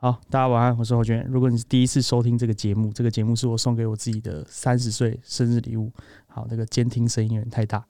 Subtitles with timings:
[0.00, 1.26] 好，大家晚安，我是侯娟。
[1.28, 5.90] 如果你是第一次收听这个节目，这个节目是我送给我自己的三十岁生日礼物。
[6.28, 7.84] 好，那个监听声音有点太大。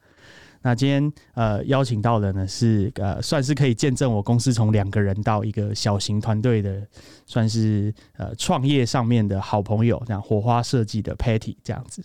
[0.62, 6.82] 那今天呃邀请到的呢是呃算是可以见证我公司从两个人到一个小型团队的，
[7.26, 12.02] 算是呃创业上面的好朋友，这样火花设计的 Patty 这样子。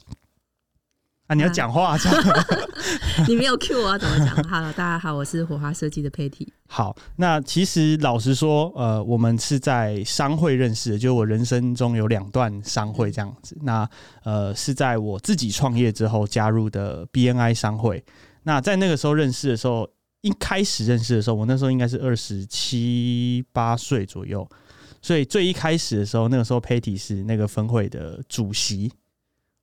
[1.34, 2.46] 啊，你要讲话这样。
[3.28, 4.36] 你没有 Q 我要怎么讲？
[4.48, 6.48] Hello，大家好，我是火花设计的 Patty。
[6.68, 13.58] 好，那其实老实说，呃，我们是在商会认识的，就是我人生中有两段商会这样子。
[13.64, 13.90] 那
[14.24, 18.04] 呃，是在我自己创业之后加入的 BNI 商会。
[18.44, 19.90] 那在那个时候认识的时候，
[20.22, 24.48] 一开始认识的时候，我那时候应该是二十七八岁左右，
[25.02, 28.92] 所以最一开始的时候，那个时候 Patty 是那个分会的主席。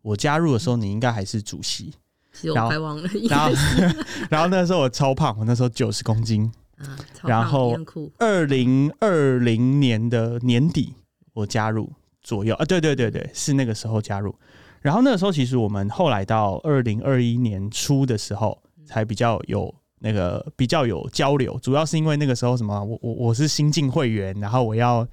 [0.03, 1.95] 我加入的时候，你应该还是主席。
[2.33, 3.09] 其实我快忘了。
[3.29, 3.53] 然后，
[4.31, 6.51] 然后那时候我超胖，我那时候九十公斤。
[6.79, 7.77] 啊，然后
[8.19, 10.95] 二零二零年的年底
[11.35, 11.93] 我加入
[12.23, 14.35] 左右啊，对对对对，是那个时候加入。
[14.81, 25.07] 然后那个时候其实我们后来到二零二一年初的时候才比较有那个比较有交流，主要是因为那个时候什么，我我我是新进会员，然后我要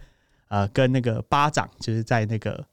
[0.48, 2.64] 呃跟那个巴掌就是在那个。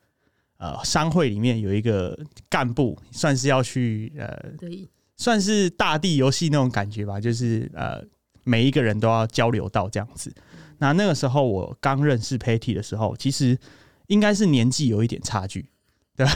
[0.64, 8.02] 呃，商会里面有一个干部，算是要去呃，对，算是大地游戏那种感觉吧，就是呃，
[8.44, 10.34] 每一个人都要交流到这样子。
[10.78, 13.58] 那那个时候我刚认识 Patty 的时候，其实
[14.06, 15.68] 应该是年纪有一点差距，
[16.16, 16.26] 对，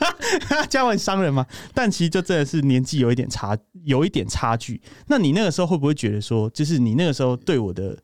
[0.70, 1.46] 这样问商人嘛？
[1.74, 4.80] 但其实就真的是年纪有一点差，有一点差距。
[5.06, 7.98] 那你那个时候会不会觉得说，就是你那个时候对我的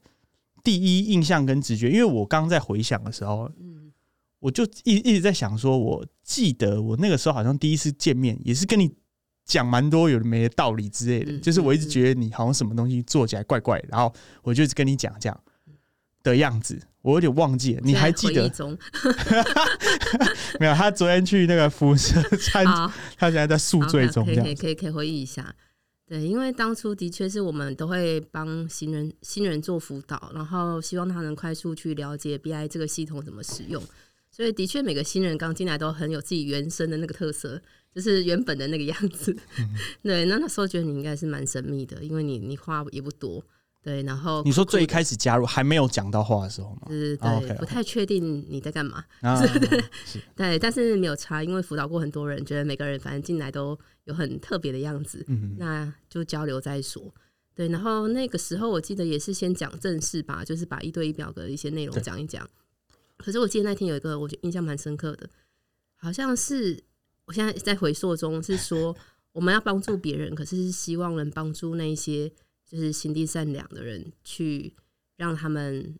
[0.63, 1.89] 第一印象跟直觉？
[1.89, 3.82] 因为我刚在回想的时候，嗯。
[4.43, 8.93] 我就一一直在想，说我记得我那个时候好像第一次见面，也是跟你
[9.45, 11.39] 讲蛮多有的没的道理之类的。
[11.39, 15.41] 就是我一直觉得你好像什么东西做起来怪怪，然后我就跟你讲这样
[16.25, 18.51] 的样子，我有点忘记了，你还记得？
[20.59, 22.65] 没有，他昨天去那个辐射餐，
[23.17, 25.55] 他现在在宿醉中，这样可以可以可以回忆一下。
[26.09, 33.81] 对，因为当初的确是我们都会帮新人新人做辅导，然后希望他能快速去了解 BI 这个系统怎么使用。
[34.35, 37.61] 所以的确，每个新人刚进来都很有自己原生的那个特色，
[37.95, 39.37] 就是原本的那个样子。
[40.03, 43.45] 对，那那时候觉得你应该是蛮神秘的，因为你你话也不多。
[43.83, 46.83] 对，然后你说最一开始加入还没有讲到话的时候吗？
[46.89, 49.05] 是，对，不太确定你在干嘛。
[49.21, 49.85] 对，
[50.37, 55.25] 对，但是没有差，因为辅导过很多人，觉得每个人反正进来都有很特别的样子。
[55.27, 57.13] 嗯，那就交流再说。
[57.55, 62.49] 对，然后那个时候我记得也是先讲正事吧，就是把一对一表格的一些内容讲一讲。
[63.23, 65.31] 可是我记得那天有一个，我觉印象蛮深刻的，
[65.97, 66.83] 好像是
[67.25, 68.95] 我现在在回溯中是说，
[69.33, 72.29] 我们要帮助别人，可是是希望能帮助那些
[72.67, 74.75] 就是心地善良的人，去
[75.17, 75.95] 让他们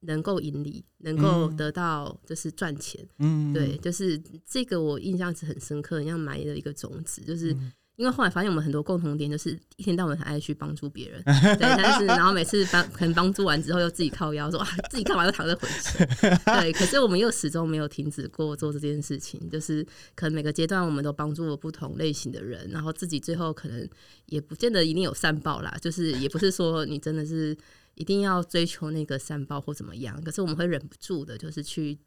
[0.00, 3.08] 能够盈利，能够得到就是赚钱。
[3.18, 7.56] 嗯，对，就是这个我印象是很深刻，像埋了一个种子，就是。
[7.98, 15.98] 因为后来发现我们很多共同点，就是一天到晚很爱去帮助别人，对，但是然后每次帮可能帮助完之后又自己靠腰说啊自己干嘛又躺在回去，
[16.46, 23.88] 对，可是我们又始终没有停止过做这件事情，就是可能每个阶段我们都帮助了不同类型的人，然后自己最后可能
[24.26, 27.56] 也不见得一定有善报啦，就是也不是说你真的是
[27.96, 31.98] 一定要追求那个善报或怎么样，可是我们会忍不住的，就是去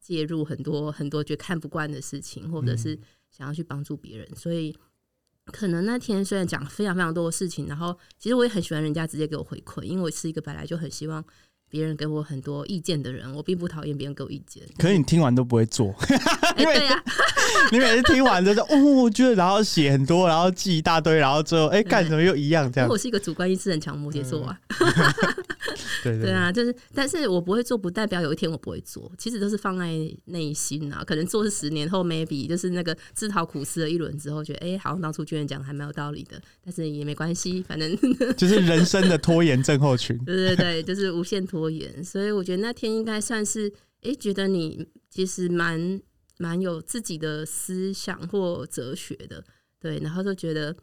[0.00, 2.98] 介入很多很多觉得看不惯的事情，或者是
[3.30, 4.74] 想要去帮助别人，所以。
[5.52, 11.24] 可能那天虽然讲非常非常多的事情，然后其实我也很喜欢人家直接给我回馈，因为我是一个本来就很希望
[11.74, 14.62] 别人给我很多意见的人，我并不讨厌别人给我意见。
[14.78, 15.92] 可是你听完都不会做，
[16.56, 17.02] 对呀，
[17.72, 22.88] 你每次听完就是哦，我觉得然后写很多，然后记一大堆，然后最后哎干什么又一样这样。
[22.88, 24.56] 我是一个主观意识很强摩羯座啊。
[26.04, 29.10] 对对啊，就是，但是我不会做，不代表有一天我不会做。
[29.16, 29.86] 其实都是放在
[30.26, 36.40] 内心啊，可能做是十年后，maybe 就是那个自讨苦吃了一轮之后，觉得哎，好像当初居然讲还蛮有道理的。
[36.62, 37.96] 但是也没关系，反正
[38.36, 40.16] 就是人生的拖延症候群。
[40.26, 42.02] 对对对，就是无限拖延。
[42.04, 46.00] 所以我觉得那天应该算是哎，觉得你其实蛮
[46.38, 49.44] 蛮有自己的思想或哲学的，
[49.78, 50.76] 对，然后就觉得。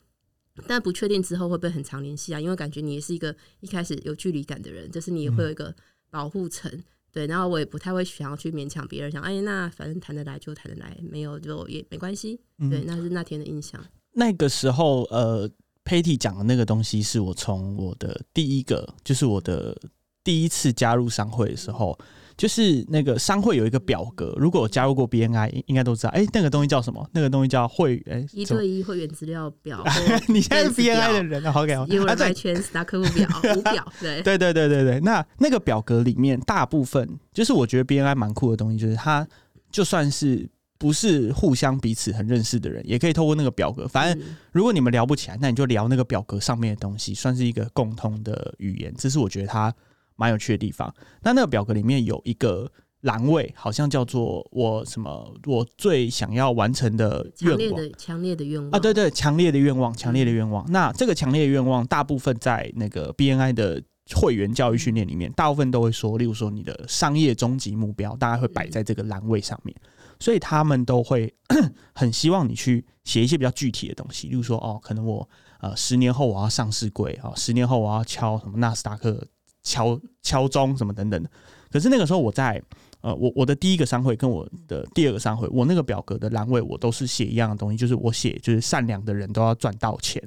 [0.67, 2.39] 但不确定之后会不会很常联系啊？
[2.39, 5.73] 因为感觉你也是一个一开始有距离感的人，就是你也会有一个
[6.09, 6.69] 保护层，
[7.09, 7.25] 对。
[7.25, 12.37] 然后我也不太会想要去勉强别人，想哎，那反正谈得来就谈得来，没有就也没关系。
[12.69, 13.83] 对，那是那天的印象。
[14.11, 15.49] 那个时候，呃
[15.85, 19.75] ，Patty 讲的那个东西，是我从我的第一个，就是我的
[20.23, 21.97] 第一次加入商会的时候，
[22.37, 26.09] 就是那个商会有一个表格，如果加入过 BNI，应该都知道。
[26.09, 27.07] 哎，那个东西叫什么？
[27.13, 29.83] 那个东西叫会员一对一会员资料表。
[30.27, 33.27] 你现在是 BNI 的人啊，OK，有人在圈 Stack 客户表
[33.57, 34.99] 五表，对对对对对对。
[34.99, 39.27] 那那个表格里面大部分，就是我觉得 BNI 蛮酷的东西，就是它
[39.71, 40.47] 就算是
[40.77, 43.87] 不是互相彼此很认识的人，也可以透过那个表格。
[43.87, 48.93] 反正如果你们聊不起来，那你就聊那个表格上面的东西，算是一个共通的语言。
[48.97, 49.73] 这是我觉得它。
[50.21, 50.93] 蛮有趣的地方。
[51.23, 52.71] 那那个表格里面有一个
[53.01, 60.63] 栏位，好像叫做我什么我最想要完成的愿望，强烈的愿望啊，对对，强烈的愿望，强烈的愿望。
[60.71, 63.81] 那这个强烈的愿望，大部分在那个 BNI 的
[64.13, 69.75] 会员教育训练里面，大部分都会说，例如说你的商业终极目标，大概会摆在这个栏位上面。
[70.19, 71.33] 所以他们都会
[71.95, 75.27] 很希望你去写一些比较具体的东西，例如说哦，可能我
[75.61, 79.25] 呃十年后我要上市柜啊，十年后我要敲什么纳斯达克。
[79.63, 81.29] 敲敲钟什么等等的，
[81.71, 82.61] 可是那个时候我在
[83.01, 90.21] 呃，我我的第一个商会跟我的第二个商会，我那个表格的栏位我都是写一样的东西，就是我写就是善良的人都要赚到钱。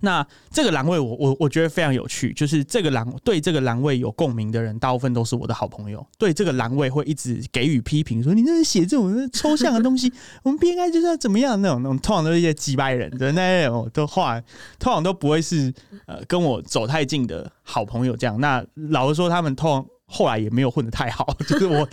[0.00, 6.06] 那这个栏位我我我觉得非常有趣，就是这个栏对这个栏位有共鸣的人，大部分都是我的好朋友。
[6.18, 10.12] 对这个栏位会一直给予批评，说你这是写这种抽象的东西，
[10.42, 14.40] 我们不应该就是要怎么样那种那种，通常都是一些几百人的那种，的话
[14.78, 15.72] 通常都不会是
[16.06, 18.40] 呃跟我走太近的好朋友这样。
[18.40, 19.86] 那老实说，他们通常。
[20.08, 21.86] 后来也没有混的太好， 就是我，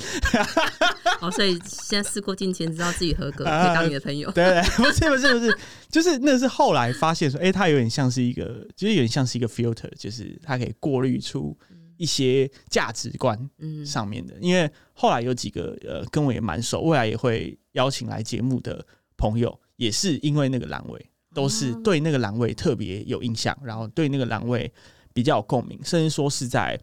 [1.19, 4.29] 哦，所以现在事过境迁，知道自己合格，可以当你的朋友。
[4.31, 5.57] 对对， 不是不是不是，
[5.89, 11.57] 就是那是后来发现说，哎，他有点像是一个，就是有点像是一个 filter，就是它可以过滤出
[11.97, 13.37] 一些价值观
[13.83, 14.35] 上面的。
[14.39, 18.85] 因为后来有几个呃跟我也蛮熟，未来也会邀请来节目的
[19.17, 24.71] 朋友，也是因为那个栏位，都是对那个栏位特别有印象，然后对那个栏位
[25.13, 26.79] 比较有共鸣，甚至说是在。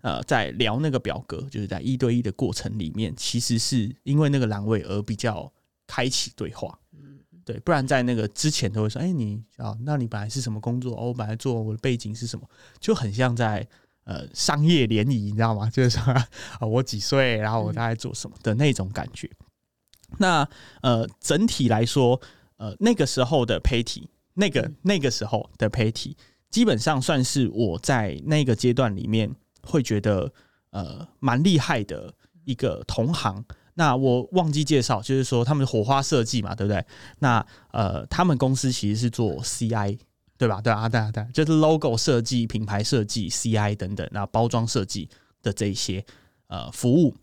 [0.00, 5.52] 呃，在聊那个表格，就是在一对一的过程里面，其实是因为那个栏位而比较
[5.88, 6.78] 开启对话。
[6.92, 10.94] 嗯，对，不然在那个之前都会说，哎，你啊，那你本来是什么工作？
[10.96, 12.48] 哦，我本来做我的背景是什么？
[12.78, 13.66] 就很像在
[14.04, 15.68] 呃商业联谊，你知道吗？
[15.68, 16.28] 就是说啊，
[16.60, 19.28] 我几岁，然后我大概做什么的那种感觉。
[20.18, 20.48] 那
[20.80, 22.20] 呃，整体来说，
[22.58, 26.16] 呃，那个时候的胚体，那个那个时候的胚体，
[26.50, 29.34] 基本上算是我在那个阶段里面。
[29.62, 30.32] 会觉得
[30.70, 32.12] 呃蛮厉害的
[32.44, 33.44] 一个同行，
[33.74, 36.84] 那我忘记介绍，就是说他们火花设计嘛，对不对？
[37.20, 39.98] 那呃，他们公司其实是做 CI，
[40.36, 40.60] 对吧？
[40.60, 45.08] 对啊，对啊，对，就是 logo 设计、品牌设计、CI 等等，那包装设计
[45.42, 46.04] 的这一些
[46.48, 47.14] 呃服务，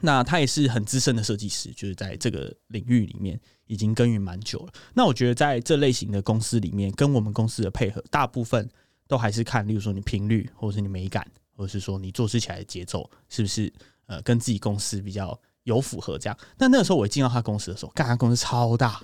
[0.00, 4.72] 那他也是很资深的设计师，就是在这个领域里面已经耕耘蛮久了。
[4.94, 8.68] 那我觉得在这类型的公司里面，跟我们公司的配合，大部分
[9.06, 11.24] 都还是看，例如说你频率，或者是你美感。
[11.58, 13.70] 或者是说你做事起来的节奏是不是
[14.06, 16.38] 呃跟自己公司比较有符合这样？
[16.56, 19.02] 那那个时候我一进到他公司的时候，干他公司超大，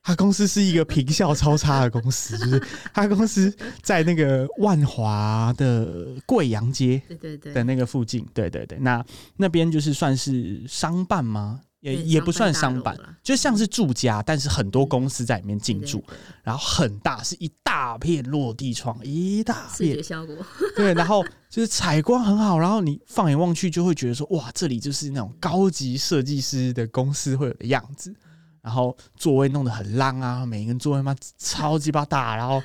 [0.00, 2.64] 他公司是一个平效超差的公司，就是
[2.94, 3.52] 他公司
[3.82, 9.04] 在那个万华的贵阳街对对对的那个附近，对对对，那
[9.36, 11.60] 那边就是算是商办吗？
[11.82, 16.02] 也也不算商办，就像是住家，但是很多公司在里面进驻，
[16.42, 20.34] 然后很大，是一大片落地窗，一大片视觉效果。
[20.76, 28.14] 对，然后就是采光很好，然后你放眼望去就会觉得说，哇，这里就是那种高级设计师的公司会有的样子。
[28.62, 32.62] 然后座位弄得很浪啊，每一个座位嘛超级巴大，然后。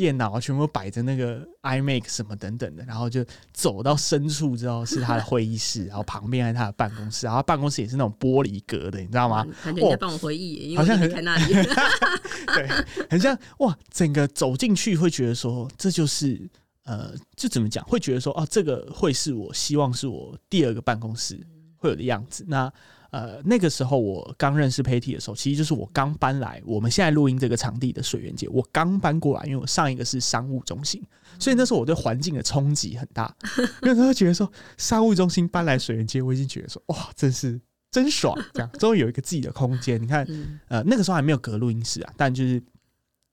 [0.00, 9.46] 电脑全部摆着那个 iMac 什么等等的，然后就走到深处之后是他的会议室，然后旁边是他的办公室，然后办公室也是那种玻璃隔的，你知道吗？
[9.62, 11.52] 感觉你在帮我回忆，好像很在那里，
[12.54, 12.66] 对，
[13.10, 13.76] 很像哇！
[13.92, 16.48] 整个走进去会觉得说，这就是
[16.84, 17.84] 呃，就怎么讲？
[17.84, 21.38] 会觉得说，哦，这个会是我希望是我第二个办公室
[21.76, 22.42] 会有的样子。
[22.48, 22.72] 那
[23.10, 28.48] 呃，那个时候我刚认识 Patty 的时候，其实就是我刚搬来我们现在录音这个场地的水源街。
[28.48, 31.02] 我刚搬过来，因为我上一个是商务中心，
[31.38, 33.34] 所以那时候我对环境的冲击很大。
[33.82, 40.00] 因为他会觉得说，商务中心搬来水源街，我已经觉得说，哇，真是真爽，这样终于有一个自己的空间。
[40.00, 40.24] 你看，
[40.68, 42.62] 呃，那个时候还没有隔录音室啊，但就是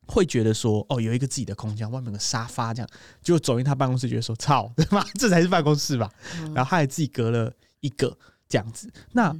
[0.07, 2.89] 会觉得说，哦，有一个自己的空间，外面有个沙发，这样
[3.21, 5.05] 就走进他办公室，觉得说，操，对吧？
[5.19, 6.11] 这才是办公室吧？
[6.55, 8.17] 然后他还自己隔了一个
[8.49, 9.39] 这样子，那。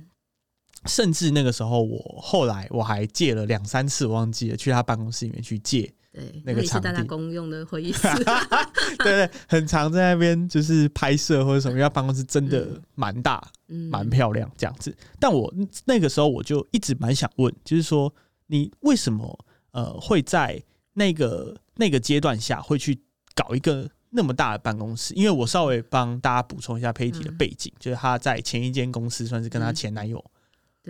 [0.87, 5.93] 甚至那个时候，我后来我还借了两三次，我忘记了去他办公室里面去借。
[6.13, 8.07] 对，那个场地公用的会议室。
[9.03, 13.45] 对对，很常在那边就是拍摄或者什么，因为办公室真的蛮大，
[13.91, 14.95] 蛮漂亮这样子。
[15.19, 15.53] 但我
[15.85, 18.11] 那个时候我就一直蛮想问，就是说
[18.47, 20.59] 你为什么呃会在
[20.93, 22.99] 那个那个阶段下会去
[23.35, 25.13] 搞一个那么大的办公室？
[25.13, 30.23] 因为我稍微帮大家补充一下佩蒂的背景，就是她在前一间公司算是跟她前男友。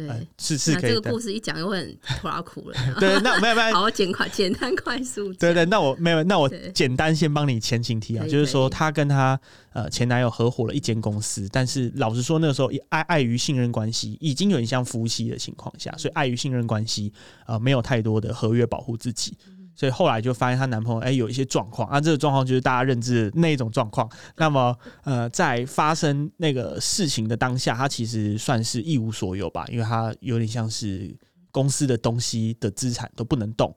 [0.06, 0.92] 对，是是可以。
[0.92, 2.77] 这个故事一讲又会很拖拉苦了。
[3.00, 5.34] 对，那没有没有， 好简快、简单、快速。
[5.34, 9.39] 对对，那我没有，那我简单先帮你前情提啊，就是说她跟她
[9.74, 17.12] 呃前男友合伙了一间公司，但是老实说那个时候碍碍于信任关系，已经有点像夫妻的情况下，所以碍于信任关系，
[17.48, 19.36] 呃，没有太多的合约保护自己。
[19.78, 24.10] 所以后来就发现她男朋友哎有一些状况啊，这个状况就是大家认知的那种状况。
[24.36, 31.16] 那么呃，在发生那个事情的当下，她其实算是一无所有吧，因为她有点像是
[31.52, 33.74] 公司的东西的资产都不能动，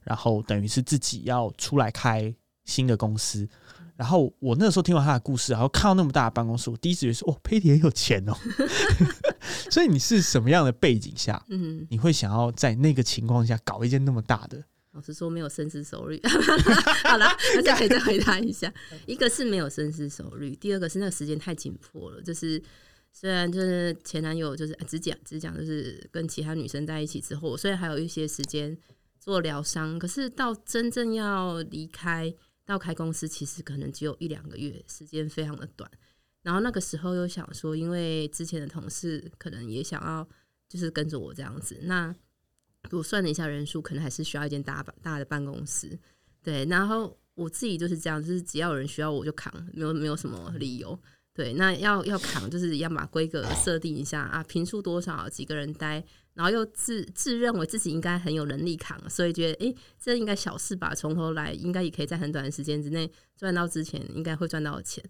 [0.00, 3.46] 然后等于是自己要出来开新的公司。
[3.94, 8.32] 然后我那时候听完她的故事，然后看到那么大的办公室，我第一直觉得说哦，佩蒂很有钱哦。
[9.70, 14.62] 所以你是什么样的背景下，嗯，你会想要在那个情况下搞一件那么大的？
[14.92, 16.20] 老实说，没有深思熟虑。
[17.04, 18.72] 好了，大家可以再回答一下。
[19.06, 22.20] 一个是没有深思熟虑，第二个是那个时间太紧迫了。
[22.20, 22.62] 就是
[23.10, 28.76] 虽然就是前男友就是只讲只讲，就是跟其他女生在一起之后，虽然还有一些时间
[29.18, 32.34] 做疗伤，可是到真正要离开
[32.66, 35.90] 到开公司，其实可能只有一两个月，时间非常的短。
[36.42, 40.28] 然后那个时候又想说，因为之前的同事可能也想要
[40.68, 42.14] 就是跟着我这样子，那。
[42.90, 45.98] 我算了一下人数，可能还是需要一间大大的办公室。
[46.42, 50.98] 对，然后我自己就是这样，就是只要有人需要我就扛，没有没有什么理由。
[51.34, 65.02] 对，那要要扛，就是要把规格设定一下啊，平数多少，几个人待，然后又自自认为自己应该很有能力扛，所以觉得哎，这应该小事吧，从头来，应该也可以在很短的时间之内赚到之前应该会赚到的钱。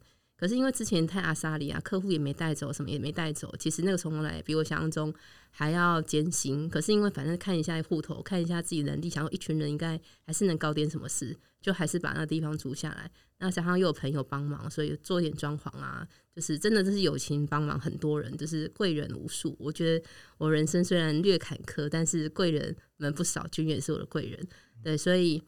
[0.43, 3.55] 可是因为之前太阿萨里啊，客户也没带走，什么也没带走。
[3.61, 5.15] 其实那个从头来比我想象中
[5.53, 6.69] 还要艰辛。
[6.69, 9.97] 可是因为反正看一下户头，看一下自己能力，想要一群人应该
[10.27, 13.09] 还是能搞点什么事，就还是把那地方租下来。
[13.39, 19.55] 那加上又有朋友帮忙，所以做点装潢啊，就是真的就是友情帮忙，很多人就是贵人无数。
[19.61, 20.05] 我觉得
[20.39, 24.45] 我人生虽然略坎坷，但是贵人们不少，君也是我的贵人。
[24.83, 25.41] 对，所以。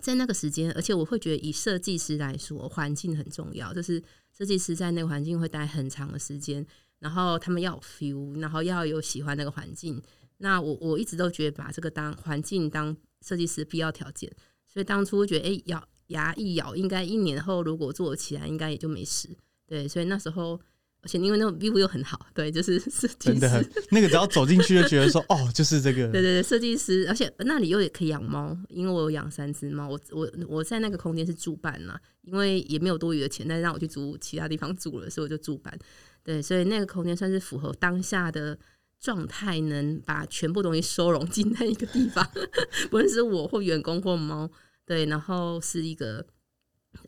[0.00, 3.72] 在那个时间，而且我会觉得，以设计师来说，环境很重要。
[3.72, 4.02] 就是
[4.36, 6.66] 设计师在那个环境会待很长的时间，
[6.98, 10.02] 然后他们要 feel，然后要有喜欢那个环境。
[10.38, 14.30] 那我我一直都觉得把这个当环境当设计师必要条件。
[14.66, 19.28] 所以当初觉得，哎，咬牙一咬，应该一年后如果做起来，应该也就没事。
[19.66, 20.60] 对，所以那时候。
[21.04, 26.10] 而且因为那种 view 又很好，对，就是 设计师，那个只要走进去就觉得说，哦，就是这个。
[26.10, 35.78] 对对对，设计师，而且那里又也可以养猫，因为我有养三只猫，我我我在那个空间是住办嘛，因为也没有多余的钱，但是让我去租其他地方住了，所以我就住办。
[36.22, 38.58] 对，所以那个空间算是符合当下的
[38.98, 42.26] 状态，能把全部东西收容进那一个地方，
[42.90, 44.50] 不论是我或员工或猫，
[44.86, 46.24] 对，然后是一个，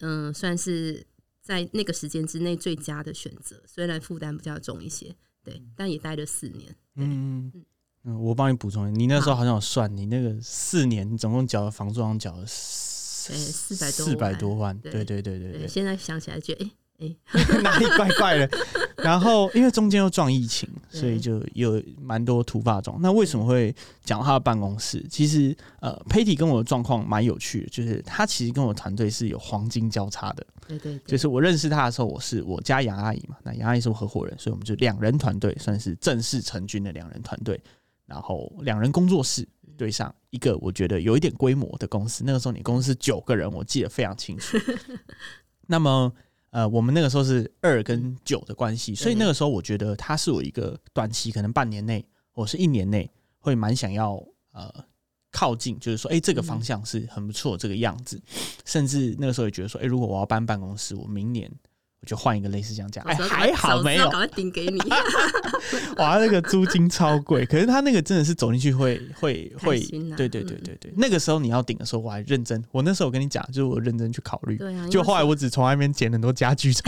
[0.00, 1.03] 嗯，算是。
[1.47, 6.75] 在那个时间之内最佳的选择，虽然负担比较重一些，对，但也待了四年。
[6.97, 7.53] 嗯
[8.03, 15.69] 嗯，我帮你补充，你那时候好像有算，你那个四年你总共缴的房租好像缴了四四百多四百多万，对对对对对。
[15.69, 16.71] 现在想起来觉得，哎。
[16.99, 17.15] 哎，
[17.62, 18.59] 哪里怪怪的？
[18.97, 22.99] 然后因为中间又撞疫情，所以就有蛮多突发状。
[23.03, 25.05] 那为什么会讲他的办公室？
[25.11, 30.47] 其实呃，Patty 跟我的状况蛮有趣的，就是他其实跟我团队是有黄金交叉的。
[30.67, 37.61] 对对，就是我认识他的时候，我是我家杨阿姨嘛，那杨阿姨是我合伙人，所以我们就两人团队，算是正式成军的两人团队。
[38.07, 44.57] 然后两人工作室对上一个我觉得有一点规模的公司，那个时候你公司九个人，我记得非常清楚。
[45.69, 46.11] 那么。
[46.57, 53.11] 呃，我们那个时候是二跟九的关系，所以那个时候我觉得它是我一个短期，可能半年内，我是一年内
[53.41, 54.15] 会蛮想要
[54.55, 54.73] 呃
[55.31, 58.19] 靠近，就是说，哎，这个方向是很不错，这个样子，
[58.65, 61.53] 甚至那个时候也觉得说，哎，如果我要搬办公室，我明年。
[62.07, 64.79] 就换一个类似这样讲，哎，还好没有，赶快顶给你。
[65.99, 69.81] 哇，那个租金超贵，可是他那个真的是走进去会会会，
[70.17, 70.93] 对对对对对。
[70.97, 72.62] 那个时候你要顶的时候，我还认真。
[72.71, 74.57] 我那时候我跟你讲，就是我认真去考虑。
[74.57, 74.87] 对啊。
[74.88, 76.83] 就后来我只从外面捡很多家具走。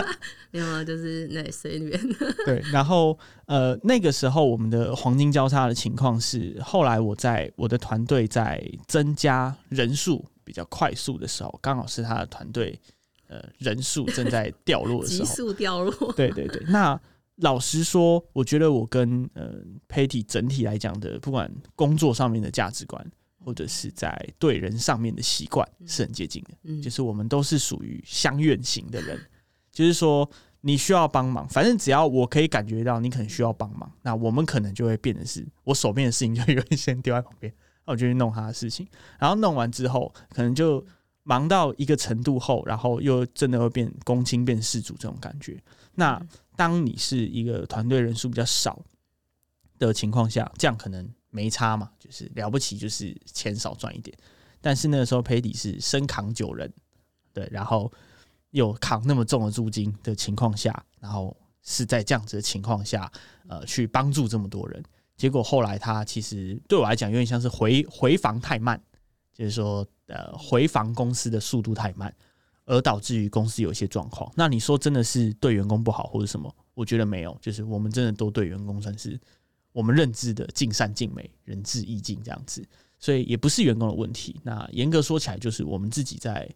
[0.50, 1.98] 没有啊，就是那随便。
[2.44, 12.78] 对，然后呃，那个时候我们的黄金交叉的情况是，后来我在我的团队在增加人数比较快速的时候，刚好是他的团队。
[13.28, 16.12] 呃，人数正在掉落的时候，急速掉落。
[16.14, 16.98] 对对对，那
[17.36, 19.54] 老实说，我觉得我跟呃
[19.88, 23.04] Patty 整体来讲的，不管工作上面的价值观，
[23.44, 26.50] 或者是在对人上面的习惯，是很接近的。
[26.64, 29.20] 嗯，就是我们都是属于相愿型的人，
[29.70, 30.28] 就是说
[30.62, 37.52] 你需要帮忙，反正只要我可以感觉到你可能需要帮忙，那我们可能就会变成是我手边的事情就有人先丢在旁边，
[37.86, 38.88] 那我就去弄他的事情，
[39.20, 40.84] 然后弄完之后，可能就。
[41.28, 45.62] 忙到一个程度后，然后又真的会变公卿变世主这种感觉。
[45.94, 46.18] 那
[46.56, 48.82] 当你是一个团队人数比较少
[49.78, 54.16] 的情况下，这样可能没差嘛，就是了不起，就是钱少赚一点。
[54.58, 56.72] 但是那个时候佩迪是身扛九人，
[57.34, 57.92] 对，然后
[58.52, 63.12] 又扛那么重的租金的情况下，然后是在这样子的情况下，
[63.48, 64.82] 呃，去帮助这么多人。
[65.14, 68.82] 结果后来他其实对我来讲有点像是回回防太慢，
[69.38, 69.86] 就是说。
[70.10, 72.10] 呃，回防公司的速度太慢，
[72.64, 74.32] 而导致于公司有一些状况。
[74.34, 76.50] 那你说真的是对员工不好或者什么？
[76.72, 79.20] 我觉得没有，就是我们真的都对员工算是
[79.70, 82.66] 我们认知的尽善尽美、仁至义尽这样子，
[82.98, 84.40] 所以也不是员工的问题。
[84.42, 86.50] 那严格说起来，就是我们自己在，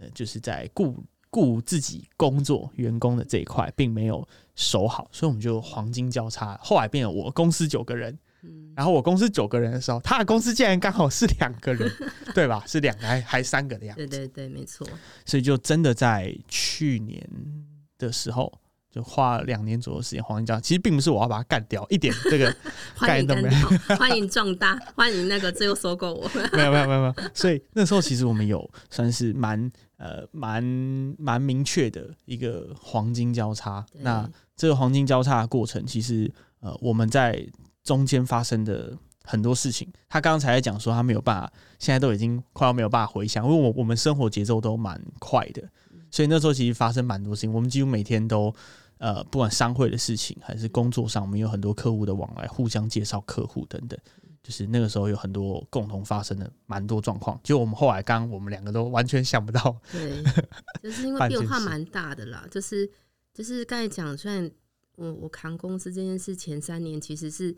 [0.00, 6.58] 呃，就是在顾顾自己工作员工的这一块，并没有守好，所以我们就黄金交叉。
[6.62, 8.18] 后来变了，我公司九个人。
[8.76, 11.90] 然后我公司九个人的时候，他的公司竟然刚好是两个人，
[12.32, 12.62] 对吧？
[12.66, 14.06] 是两个还还三个的样子。
[14.06, 14.86] 对对对，没错。
[15.26, 17.20] 所以就真的在去年
[17.98, 18.52] 的时候，
[18.90, 22.54] 就花了两年左右时间黄金交其实并不是我要把它干掉，一点这个
[23.02, 23.68] 概念都没有。
[23.98, 26.30] 欢迎壮大，欢迎那个最后收购我。
[26.52, 27.14] 没有没有没有没有。
[27.34, 30.62] 所以那时候其实我们有算是蛮呃蛮
[31.18, 33.84] 蛮明确的一个黄金交叉。
[33.94, 37.44] 那这个黄金交叉的过程，其实呃我们在。
[37.88, 45.66] 中间发生的很多事情，他刚才在讲说他没有办法，现在都已经快要没有办法回想，因为我我们生活节奏都蛮快的，
[46.10, 47.50] 所以那时候其实发生蛮多事情。
[47.50, 48.54] 我们几乎每天都
[48.98, 53.98] 呃，不管商会的事情还是工作上，我们有很多客户的往来，互相介绍客户等等，
[54.42, 57.40] 就是那个时候有很多共同发生的蛮多状况。
[57.42, 60.22] 就我们后来刚我们两个都完全想不到，对，
[60.82, 62.46] 就是因为 变化蛮大的啦。
[62.50, 62.90] 就是
[63.32, 64.50] 就是刚才讲，虽然
[64.96, 67.56] 我我扛公司这件事前三年其实是。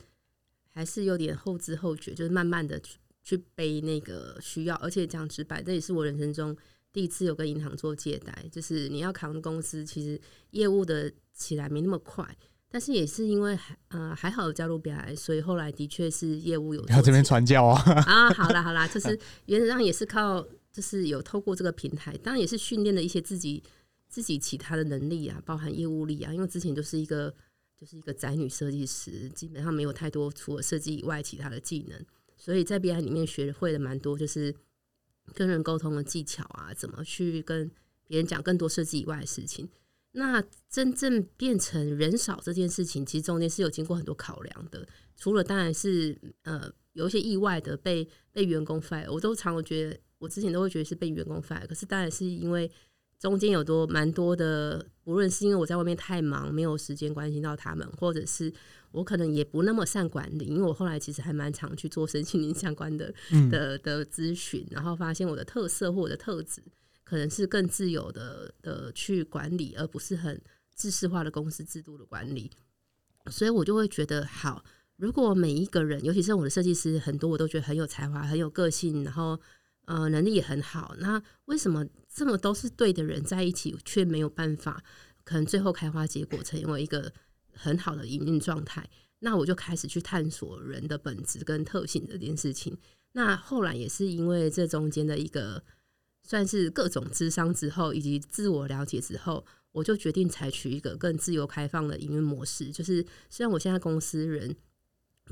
[0.80, 6.56] 还是有点后知后觉，就是慢慢的去去背那个需要，而且讲直白，这也是我人生中
[6.90, 10.18] 第一次有跟银行做借贷，就是你要扛公司，其实
[10.52, 12.26] 业务的起来没那么快，
[12.70, 16.82] 但是也是因为还呃还好有加入 BI，所以后来的确是业务有。
[16.88, 17.78] 要这边传教啊！
[18.08, 23.62] 啊，好啦好啦，就是原则上也是靠，就是有透过这个平台，当然也是训练了一些自己
[24.08, 27.34] 自己其他的能力啊，包含业务力啊，因为之前就是一个。
[27.80, 32.04] 就是一个宅女设计师，基本上没有太多除了设计以外其他的技能，
[32.36, 34.54] 所以在 BI 里面学会了蛮多，就是
[35.32, 37.70] 跟人沟通的技巧啊，怎么去跟
[38.06, 39.66] 别人讲更多设计以外的事情。
[40.12, 44.86] 那真正变成人少这件事情，其实中间是有经过很多考量的。
[45.16, 52.70] 除了当然是呃有一些意外的被被员工 fire，我都常我觉得我之前都会觉得是被员工 fire，可是当然是因为。
[53.20, 58.50] 中间有多蛮多的，不论是因为我在外面太忙，没有时间关心到他们，或者是
[58.92, 63.12] 我可能也不那么善管理，因为我后来其实还蛮常去做身心灵相关的
[63.50, 66.62] 的的咨询，然后发现我的特色或我的特质，
[67.04, 70.40] 可能是更自由的的去管理，而不是很
[70.74, 72.50] 制式化的公司制度的管理，
[73.30, 74.64] 所以我就会觉得，好，
[74.96, 79.38] 如果每一个人，尤其是我的设计师，很多我都觉得很有才华，很有个性，然后。
[79.90, 80.94] 呃，能力也很好。
[80.98, 84.84] 那为什么这么都是对的人在一起，却没有办法，
[85.24, 87.12] 可能最后开花结果，成为一个
[87.52, 88.88] 很好的营运状态？
[89.18, 92.78] 那我就开始去探索人的本质跟特性这件事情。
[93.14, 95.60] 那后来也是因为这中间的一个
[96.22, 102.70] 算是各种智商之后，以及自我了解之后，我就决定采取一个更自由开放的营运模式。
[102.70, 104.54] 就是虽然我现在公司人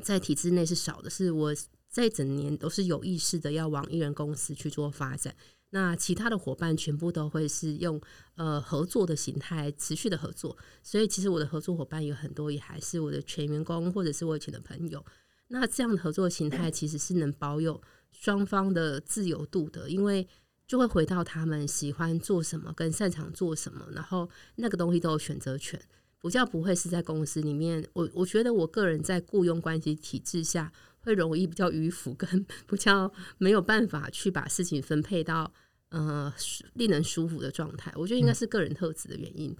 [0.02, 1.54] 在体制内是少的，是我。
[1.98, 5.34] 这整年都是有意识的要往艺人公司去做发展，
[5.70, 8.00] 那其他的伙伴全部都会是用
[8.37, 15.04] 呃合作的形态持续的合作，所以其实我的合作伙伴有很多也还是我的全员工或者是我以前的朋友。
[15.48, 17.82] 那这样的合作形态其实是能保有
[18.12, 20.24] 双方的自由度的，因为
[20.68, 25.82] 就会回到他们喜欢做什么跟擅长做什么，然后那个东西都有选择权，
[26.22, 27.84] 比较不会是在公司里面。
[27.92, 30.72] 我我觉得我个人在雇佣关系体制下。
[31.00, 35.52] 会容易比较迂腐，跟 比较没有办法去把事情分配到
[35.90, 36.32] 呃
[36.74, 37.92] 令人舒服的状态。
[37.96, 39.56] 我觉得应该是个人特质的原因，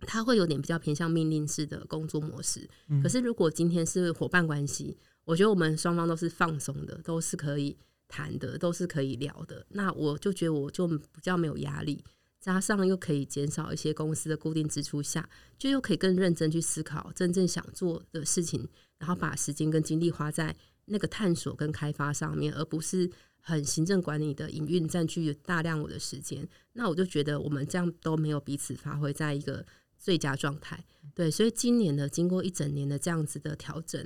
[0.00, 2.68] 他会有点比较偏向命令式的工作模式。
[3.02, 7.76] 可是如果今天是伙伴关系，我觉得我们双方都是放松的，都是可以
[8.08, 9.64] 谈的，都是可以聊的。
[9.70, 12.02] 那我就觉得我就比较没有压力，
[12.40, 15.28] 加上又可以减少一些公司的固定支出下，
[15.58, 18.66] 就又可以更认真去思考真正想做的事情，
[19.00, 20.54] 然后把时间跟精力花在。
[20.92, 23.08] 那个探索跟开发上面，而不是
[23.38, 29.64] 很行政管理的营运占据大量我的时间，那我就觉得我们这样都没有彼此发挥在一个
[29.96, 30.84] 最佳状态。
[31.14, 34.04] 对，所以今年呢，经过一整年的这样子的调整，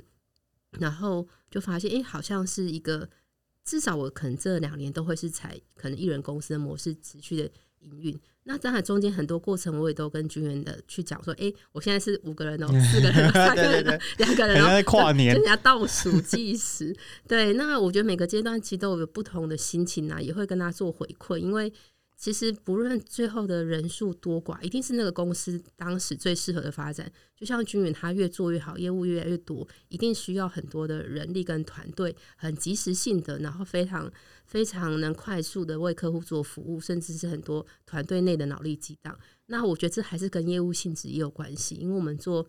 [0.73, 3.09] 然后就发现，哎，好像是一个
[3.63, 7.51] 至少我可能这两年都会是采可能艺人公司的模式持续的
[7.85, 8.19] 营运。
[8.43, 16.95] 那当然中间很多过程我也都跟军员的去讲说，哎，我现在是五个人哦，四个人，三个人， 两个人，然后跨年，人家倒数计时。
[17.27, 21.71] 对，那我觉得每个阶段其实都有不同的心情啊，也会跟他做回馈，因为。
[22.17, 27.11] 其实不论最后的人数多寡，一定是那个公司当时最适合的发展。
[27.35, 34.09] 就像君远，他越做越好，业务越来越多，一定需要很多的人力跟团队，很及时性的，然后非常
[34.45, 39.19] 非常能快速的为客户做服务，甚至是很多团队内的脑力激荡。
[39.47, 42.47] 那我觉得这还是跟业务性质也有关系，因为我们做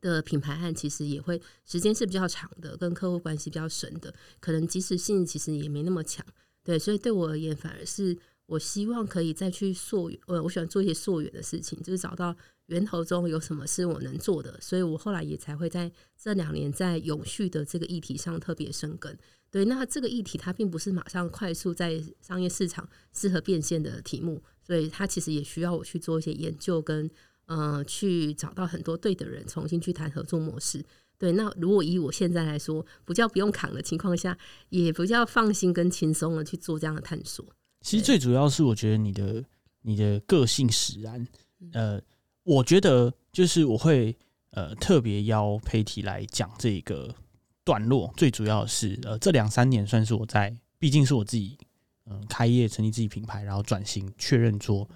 [0.00, 6.24] 的品牌案其实也会时间是比较长的，跟客户关系比较深的，可能及时性其实也没那么强。
[6.64, 8.16] 对，所以对我而言，反而是。
[8.46, 12.34] 我希望可以再去溯源，呃，我喜欢做一些溯源的事情，就是找到
[12.66, 19.18] 源头中有什么是我能做的，所以我后来也才会在这两年在永续的这个议题上特别生根。
[19.50, 27.10] 对，那这个议题它并不是马上快速在商业市场适合变现的题目，所以它其实也需要我去做一些研究，跟
[27.46, 30.84] 呃去找到很多对的人，重新去谈合作模式。
[31.18, 34.36] 对，那如果以我现在来说，不叫不用扛的情况下，
[34.68, 37.44] 也不叫放心跟轻松的去做这样的探索。
[37.86, 39.44] 其实最主要是，我觉得你的
[39.82, 41.24] 你的个性使然，
[41.72, 42.02] 呃，
[42.42, 44.12] 我觉得就是我会
[44.50, 47.14] 呃特别邀佩提来讲这个
[47.62, 48.12] 段落。
[48.16, 51.56] 最主要是呃这两三年算是我在，毕竟是我自己
[52.06, 54.88] 嗯开业成立自己品牌，然后转型确认做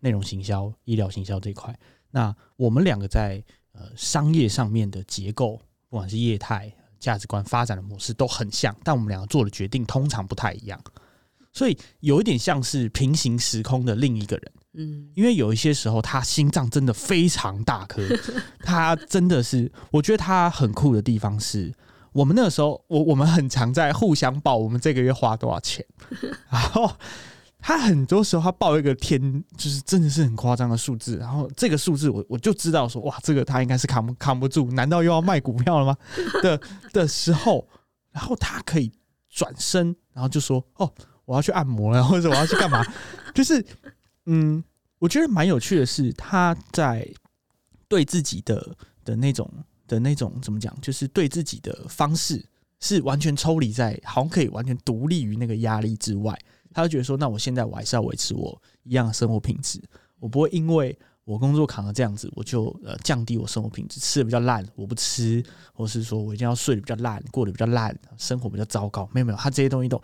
[0.00, 1.74] 内容行销、医疗行销这一块。
[2.10, 10.78] 那我们两个在呃商业上面的结构，不管是业态、价值观、发展的模式都很像，但我们两个做的决定通常不太一样。
[11.54, 18.02] 所以有一点像是平行时空的另一个人，嗯，因为有一些时候他心脏真的非常大颗，
[18.58, 21.72] 他真的是，我觉得他很酷的地方是，
[22.12, 25.86] 我们那个时候，我我们很常在互相报我们这个月花多少钱，
[26.50, 26.90] 然后
[27.60, 35.96] 他很多时候他报一个天，就是真的是很夸张的数字，然后这个数字我我就知道说，哇，这个他应该是扛不扛不住，难道又要卖股票了吗？
[36.42, 36.60] 的
[36.92, 37.64] 的时候，
[38.10, 38.90] 然后他可以
[39.30, 40.92] 转身，然后就说，哦。
[41.24, 42.84] 我要去按摩了，或者我要去干嘛？
[43.34, 43.64] 就是，
[44.26, 44.62] 嗯，
[44.98, 47.08] 我觉得蛮有趣的是，他在
[47.88, 49.50] 对自己的的那种
[49.86, 52.44] 的那种怎么讲，就是对自己的方式
[52.80, 56.38] 是完全抽离在，好像可以完全独立于那个压力之外。
[56.72, 59.80] 他就觉得说，那我现在我还是要维持我一样的生活品质，
[60.18, 69.08] 我不会因为我工作扛了这样子，我就呃降低我生活品质，吃的比较烂，我不吃，或是说我一定要睡得比较烂，过得比较烂，生活比较糟糕。
[69.12, 70.00] 没有没有，他这些东西都。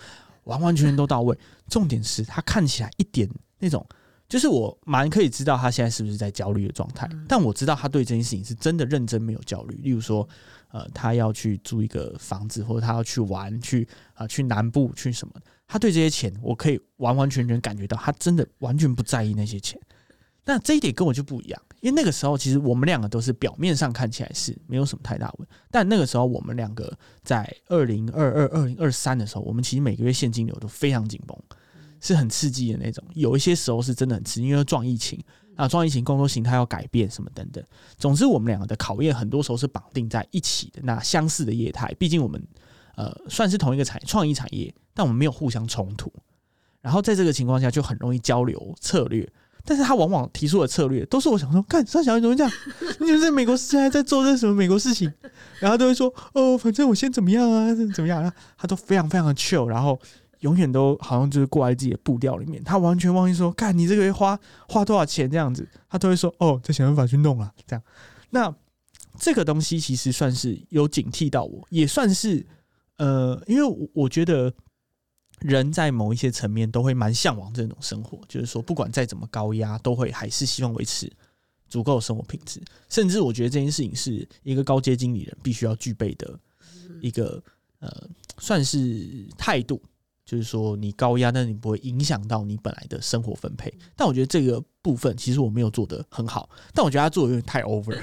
[0.51, 3.29] 完完全全都到位，重点是他看起来一点
[3.61, 3.87] 那种，
[4.29, 9.77] 就是我蛮可以知道他现在是不是在焦虑的状态，但我知道他对这件事情是真的认真，没有焦虑。
[9.77, 10.29] 例如说，
[10.73, 15.35] 呃，他要去租一个房子，或者他要去玩，去啊，去南部去什么，
[15.69, 19.81] 他对这些钱，我可以完完全全感觉到，他真的完全不在意那些钱。
[20.51, 21.63] 那这一点跟我就不一样。
[21.81, 31.35] 因为那个时候，其实我们两个都是表面上看起来是没有什么太大问题但那个时候我们两个在二零二二、二零二三的时候，我们其实每个月现金流都非常紧绷，
[32.01, 33.03] 是很刺激的那种。
[33.15, 35.19] 有一些时候是真的很刺激，因为撞疫情
[35.57, 37.65] 啊，撞疫情工作形态要改变什么等等。
[37.97, 40.83] 总之，我们两个的考验很多时候是绑定在一起的。
[40.83, 42.43] 那相似的业态，毕竟我们
[42.97, 46.13] 呃算是同一个产业，创意产业，但我们没有互相冲突。
[46.83, 49.27] 然后在这个情况下，就很容易交流策略。
[49.65, 52.53] 但是他往往提出的策略都是我想说，看张小雨怎么这样？
[53.01, 55.13] 你怎么在美国现在在做这什么美国事情？
[55.61, 58.33] 然后都会说，哦，反正我先怎么样啊，怎么样啊？
[58.57, 60.01] 他都非常非常的 chill，然后
[60.41, 62.63] 永远都好像就是过在自己的步调里面。
[62.65, 67.83] 他完全忘记说，看你这个月花花多少钱这样子，他都会说，哦，再想办法去弄啊，这样。
[68.31, 68.55] 那
[69.19, 72.47] 这个东西其实算是有警惕到我，也算是
[72.97, 74.53] 呃，因为我我觉得。
[75.41, 81.11] 人在某一些层面都会蛮向往这种生活，就是说，不管再怎么高压，都会还是希望维持
[81.67, 82.61] 足够的生活品质。
[82.91, 86.39] 甚至我觉得这件事情是一个高阶经理人必须要具备的
[87.01, 87.43] 一个
[87.79, 87.91] 呃，
[88.39, 89.81] 算是态度，
[90.27, 93.73] 就是说你高压，但是你不会影响到你本来的生活分配。
[93.97, 97.99] 但我觉得这个部分其实我没有做得很好，但我觉得他做的有点太 over，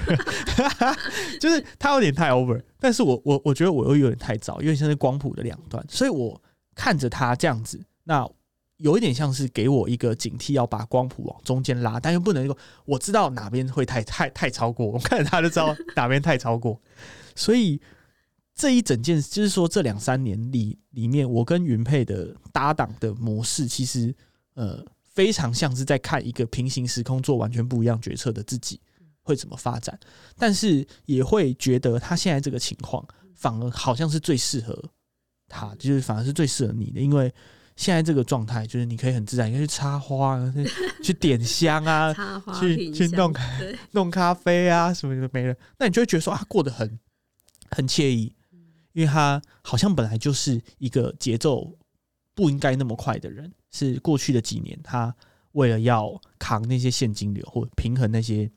[1.38, 6.42] 就是他有点太 over，但是我我我觉得我又有点太早，因为现在光谱的两端，所以我。
[6.78, 8.24] 看着他这样子，那
[8.76, 16.80] 有一点像是给我一个警惕，要把光谱往中间拉，但又不能够我知道哪边会太 太太超过，我看着他就知道哪边太超过。
[17.34, 17.80] 所以
[18.54, 24.14] 这一整件，就是说这两三年里里面，我跟云佩的搭档的模式，其实
[24.54, 28.80] 呃非常像是在看一个平行时空做完全不一样决策的自己
[29.22, 29.98] 会怎么发展，
[30.36, 34.90] 但是也会觉得他现在这个情况反而好像是最适合。
[35.48, 37.32] 他，就是反而是最适合你的，因为
[37.76, 40.38] 现在这个状态就是你可以很自然，你可以去插花、
[41.02, 42.14] 去点香啊，
[42.60, 43.34] 去去弄
[43.92, 46.98] 弄咖啡啊什么的没了，那你就会觉得说啊，过得很
[47.70, 48.34] 很惬意，
[48.92, 51.76] 因为他好像本来就是一个节奏
[52.34, 55.14] 不应该那么快的人，是过去的几年他
[55.52, 58.50] 为了要扛那些现金流或平衡那些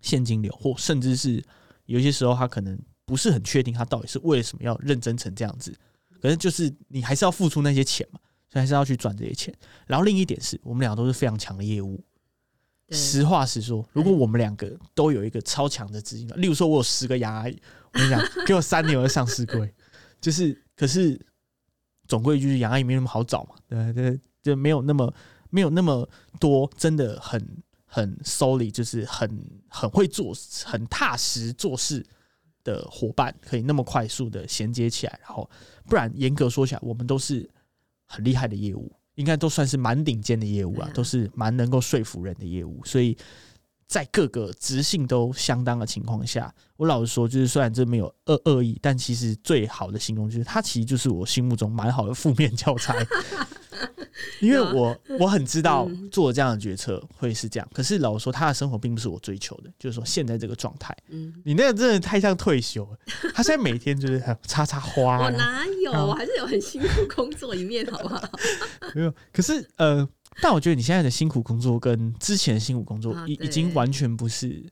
[0.00, 1.42] 现金流，或甚至是
[1.86, 2.78] 有些时候他可能。
[3.06, 5.76] 不是很确定他到底是为什么要认真成这样子，
[6.20, 9.54] 可是就是你还是要付出那些钱嘛，所以还是要去赚这些钱。
[9.86, 12.02] 然后另一点是我们俩都是非常强的业务。
[12.92, 17.56] 实话实说，如果我们两个都有一个超强的资金，例如说我有十个牙医，
[17.92, 19.72] 我跟你讲， 给我三年我就上市柜，
[20.20, 21.16] 就是可是
[22.08, 25.14] 总归就是牙医没那么好找嘛，对对，就没有那么
[25.50, 26.08] 没有那么
[26.40, 32.04] 多真的很很 solid，就是很很会做很踏实做事。
[32.64, 35.48] 的伙伴可以那么快速的衔接起来，然后
[35.86, 37.48] 不然严格说起来，我们都是
[38.06, 43.16] 很厉害的业务，应该都算是蛮顶尖的业务啊，都是蛮能够说服人的业务，所以
[43.86, 53.04] 在各个直性都相当的情况下，我老实说，就是虽然这没有恶恶意，但其实最好的形容就是它其实就是我心目中蛮好的负面教材。
[54.40, 59.70] 因为我我很知道做这样的决策会是这样，可是老实说，他的生活并不是我追求的。
[59.78, 62.98] 就是说，现在这个状态，嗯，你那个真的太像退休了。
[63.34, 65.92] 他现在每天就是插插花，我哪有？
[65.92, 68.22] 我还是有很辛苦工作一面，好不好？
[68.94, 69.14] 没有。
[69.32, 70.08] 可是呃，
[70.40, 74.64] 但我觉得你现在的辛苦工作跟之前的辛苦工作已已经完全不是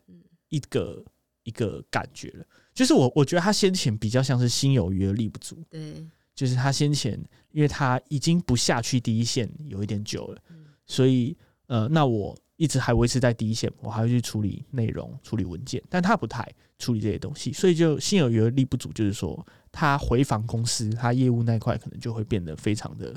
[0.48, 1.04] 一个
[1.44, 2.44] 一个感觉了。
[2.74, 6.06] 就是我我觉得他先前比较像是心有余而力不足，对。
[6.38, 7.20] 就是他先前，
[7.51, 10.40] 因为他已经不下去第一线有一点久了，
[10.87, 16.48] 所以呃，那我一直还维持在第一线，我还会去处理内容、处理文件，但他不太
[16.79, 23.12] 处理这些东西，所以就心有余而力不足，就是说他回访公司，他业务那一块可能就会变得非常的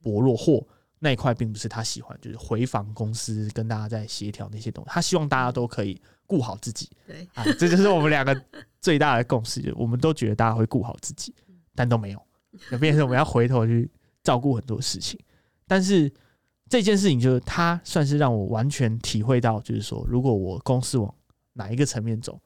[0.00, 0.64] 薄弱，或
[1.00, 8.40] 那一块并不是他喜欢，就是回访公司跟大家在协调那些东西，他希望大家都可以顾好自己，对啊，这就是我们两个
[8.80, 11.34] 最大的共识，就我们都觉得大家会顾好自己，
[11.74, 12.22] 但都没有。
[12.70, 13.90] 就变成我们要回头去
[14.22, 15.18] 照顾很多事情，
[15.66, 16.12] 但是
[16.68, 21.14] 这件事情就是他算是让我完全体会到，就是说，如果我公司往
[21.54, 22.40] 哪一个层面走，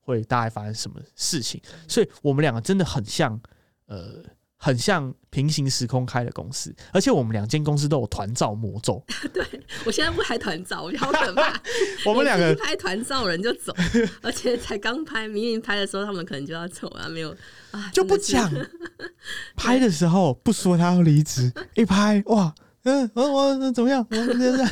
[0.00, 1.60] 会大概发生什么事情。
[1.88, 3.40] 所以我们两个真的很像，
[3.86, 4.24] 呃。
[4.62, 9.02] 很像平行时空开的公司，而且我们两间公司都有团照魔咒。
[9.32, 9.42] 对
[9.86, 11.58] 我现在不拍团照，我好可怕。
[12.04, 13.74] 我们两个拍团照人就走，
[14.20, 17.34] 而且才刚拍，明明拍的时候他们可能就要走啊，没有
[17.70, 18.52] 啊，就不讲。
[19.56, 24.06] 拍的时候不说他要离职， 一拍哇，嗯，我我怎么样？
[24.10, 24.70] 我现在。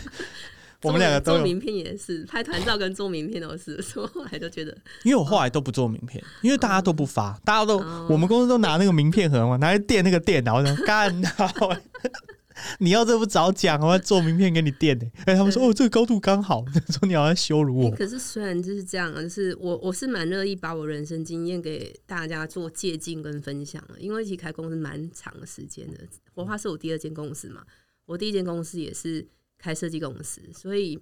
[0.83, 11.77] 我们两个做名片也是拍团照跟做名片都是， 所以后来都觉得，因为我后来都不做名片，因为大家都不发，大家都我们公司都拿那个名片盒嘛，拿来垫那个电脑，干到，
[12.79, 15.05] 你要这不早讲，我要做名片给你垫的。
[15.27, 17.91] 哎，他们说哦，这个高度刚好， 说你好像羞辱我。
[17.91, 25.99] 可是虽然就是这样，就是我我是蛮乐意把我人生经验给大家做借鉴跟分享的，因为其实开公司蛮长时间的，
[26.35, 27.63] 活化是我第二间公司嘛，
[28.07, 29.27] 我第一间公司也是。
[29.59, 30.99] 开设计公司，所以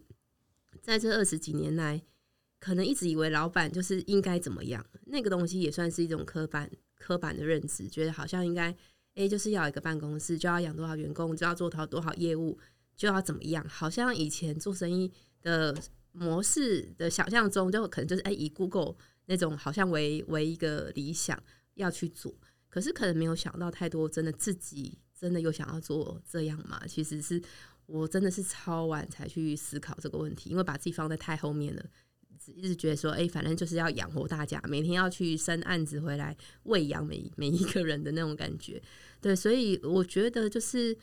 [0.81, 2.03] 在这二十几年来，
[2.59, 8.75] 可能一直以为老板就是应该怎么样，那个东西也算是一种刻板、刻板的认知，觉得好像应该，
[9.15, 12.59] 哎，就是要一个办公室，就要养多少员工，就要做多多少业务，
[12.97, 15.77] 就要怎么样，好像以前做生意的
[16.13, 21.39] 模式的想象中，就可能就是哎，以 Google 那种好像为为一个理想
[21.75, 22.35] 要去做，
[22.71, 26.87] 可是可能没有想到太多，真的自己真的有想要做这样嘛？
[26.87, 27.43] 其实是。
[27.87, 31.85] 我真的是超晚才去思考这个问题，因为把自己放在太后面了，
[32.55, 38.83] 一直觉得说，哎，反正就是要养活大家，每天要去生案子回来喂养每每一个人的那种感觉。
[39.21, 40.97] 对，所以我觉得就是，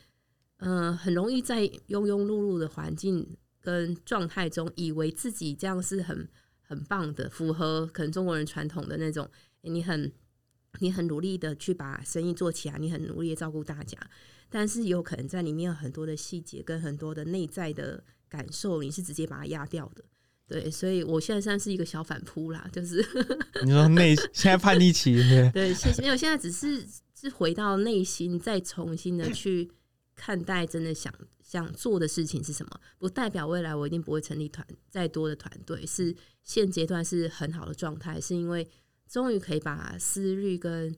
[0.58, 3.26] 嗯，很容易在庸庸碌碌的环境
[3.60, 6.28] 跟状态中，以为自己这样是很
[6.62, 9.30] 很棒的，符合可能中国人传统的那种，
[9.62, 10.12] 你很
[10.80, 13.98] 你很努力的去把生意做起来，你很努力的照顾大家。
[14.56, 20.04] 但是有可能在里面有很多的细节跟很多的内在的感受，你是直接把它压掉的，
[20.48, 23.04] 对，所以我现在算是一个小反扑啦，就是
[23.66, 25.16] 你说内现在叛逆期，
[25.52, 26.88] 对，现没有，现在只是
[27.20, 29.72] 是回到内心，再重新的去
[30.14, 31.12] 看待真的想
[31.42, 38.70] 想做的事情是什么，不代表未来我一定不会成立团再多的团队，是现阶段是很好的状态，是因为
[39.10, 40.96] 终于可以把思虑跟。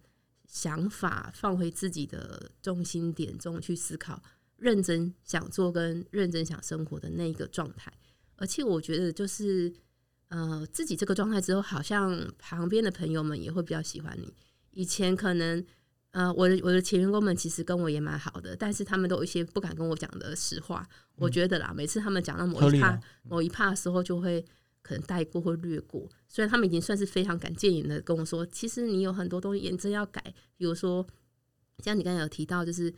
[0.47, 4.21] 想法放回自己的中心点中去思考，
[4.57, 7.91] 认真想做跟认真想生活的那一个状态。
[8.37, 9.73] 而且我觉得，就是
[10.27, 14.33] 呃，自己这个状态之后，好像旁边的朋友们也会比较喜欢你。
[14.71, 15.65] 以前可能
[16.11, 20.87] 呃，我的我的前员工们其实跟我也蛮好的，但是他们都有一些不敢跟我讲的实话。
[21.15, 24.45] 我觉得啦，每次他们讲到某一怕某一怕的时候，就会
[24.85, 26.07] 可能带过或略过。
[26.27, 30.21] 虽然他们已经算是非常敢谏言的跟我说，其实你有很多东西也真要改，
[30.55, 31.05] 比如说
[31.83, 32.93] 像你刚才有提到，就是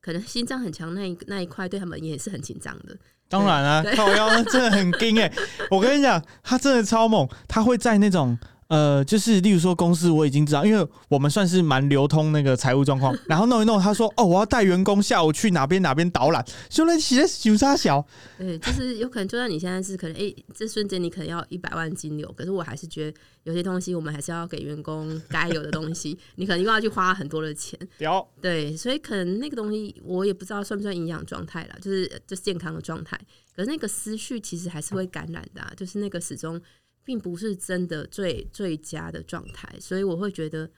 [0.00, 2.94] 可能心脏很强那一那一块，对他们也是很紧张的。
[3.28, 5.32] 当然啊，靠腰真的很硬哎！
[5.70, 8.38] 我跟你讲，他真的超猛，他会在那种。
[8.70, 18.06] 呃，就是例如说公司我已经知道，因为我们算是蛮流通那个财务状况， 然后弄一弄，他说哦，我要带员工下午去哪边哪边导览，就那企业九差小，
[18.38, 33.18] 对，就是有可能就算你现在是可能哎，这瞬间你可能要一百万金流，可是我还是觉得有些东西我们还是要给员工该有的东西，你可能又要去花很多的钱，有对，所以可能那个东西我也不知道算不算营养状态了，就是就是健康的状态，
[33.56, 36.60] 可是那个思绪其实还是会感染的，就是那个始终。
[37.10, 40.70] 并不是真的最最佳的状态，所以我会觉得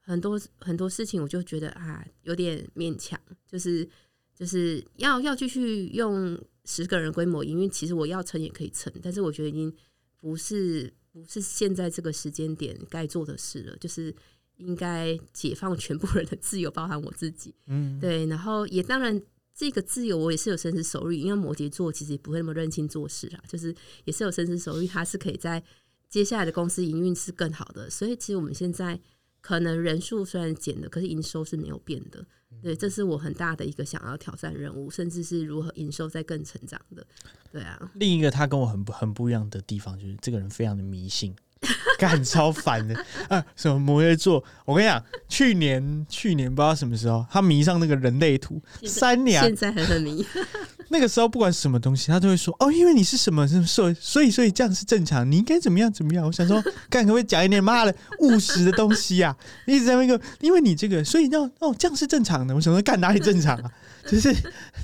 [0.00, 3.86] 很多很多事情，我就觉得啊，有点勉强，就是
[4.34, 9.70] 就是要要继续用十个人规模营运，其实我要撑也可以撑，但是我觉得已经
[10.18, 14.14] 不是不是现在这个时间点该做的事了，就是
[14.56, 19.22] 应该解放全部人的自由，包含我自己，嗯，对，然后也当然。
[19.56, 25.62] 这个自由我也是有深思熟虑，因为摩羯座其实也不会那么认清做事啊，就是也是有深思熟虑，他是可以在
[26.10, 27.88] 接下来的公司营运是更好的。
[27.88, 29.00] 所以其实我们现在
[29.40, 32.22] 可能人数虽然减了，可是营收是没有变的。
[32.62, 37.06] 对，这是我很大的一个想要挑战任务，甚至是如何营收在更成长的。
[37.50, 41.34] 对啊，另一个他跟我很不很不一样的地方就是这个人非常的迷信。
[41.98, 42.94] 干超烦的
[43.28, 43.42] 啊！
[43.56, 44.42] 什么摩羯座？
[44.64, 50.24] 我跟你讲，去年去年不知道什么时候，他迷上那个人类图，三年现在还很迷。
[50.88, 56.24] 那个时候不管什么东西，他都会说哦，因为你是什么什么所所以所以这样是正常，你应该怎么样怎么样。
[56.24, 59.34] 我想说， 干可不可以讲一点妈的务实的东西啊？
[59.66, 62.54] 一直在那个，因为你这个，所以要哦这样是正常的。
[62.54, 63.70] 我想说，干哪里正常啊？
[64.08, 64.34] 就是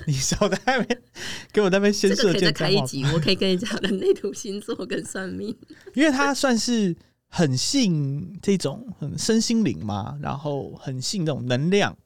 [0.07, 1.03] 你少在那边
[1.53, 5.57] 给我那边先设再开一集，我可以跟你讲人类图星座跟算命，
[5.95, 6.95] 因为他算是
[7.29, 11.97] 很信这种很身心灵嘛，然后很信这种能量，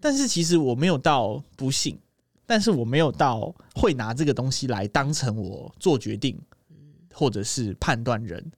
[0.00, 1.98] 但是其实我没有到不信，
[2.46, 6.40] 但是我没有到会拿这个东西来当成我做决定
[7.12, 8.50] 或者是判断人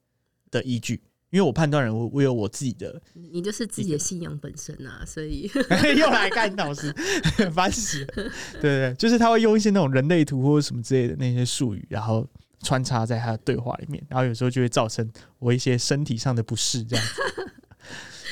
[0.51, 1.03] 的依据。
[1.35, 5.51] 因为我判断人，我我有我自己的，你就是自己的信仰本身啊， 所以
[5.99, 6.95] 又来干导师，
[7.53, 8.31] 烦死了！
[8.61, 12.25] 对对，就是他会用一些那种人类图或者什么之类的那些术语，然后
[12.63, 17.51] 穿插在他的对话里面，然后有时候就会造成我一些身体上的不适，这样子。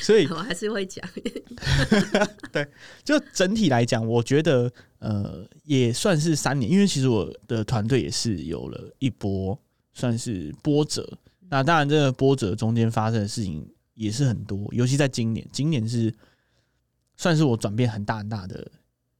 [0.00, 1.04] 所以我还是会讲。
[2.52, 2.64] 对，
[3.02, 9.58] 就整体来讲，我觉得呃也算是三年，因为其实我的团队也是有了一波
[9.92, 11.18] 算是波折。
[11.52, 16.10] 那当然，这个波折中间发生的事情也是很多，尤其在今年，今年是
[17.14, 18.66] 算是我转变很大很大的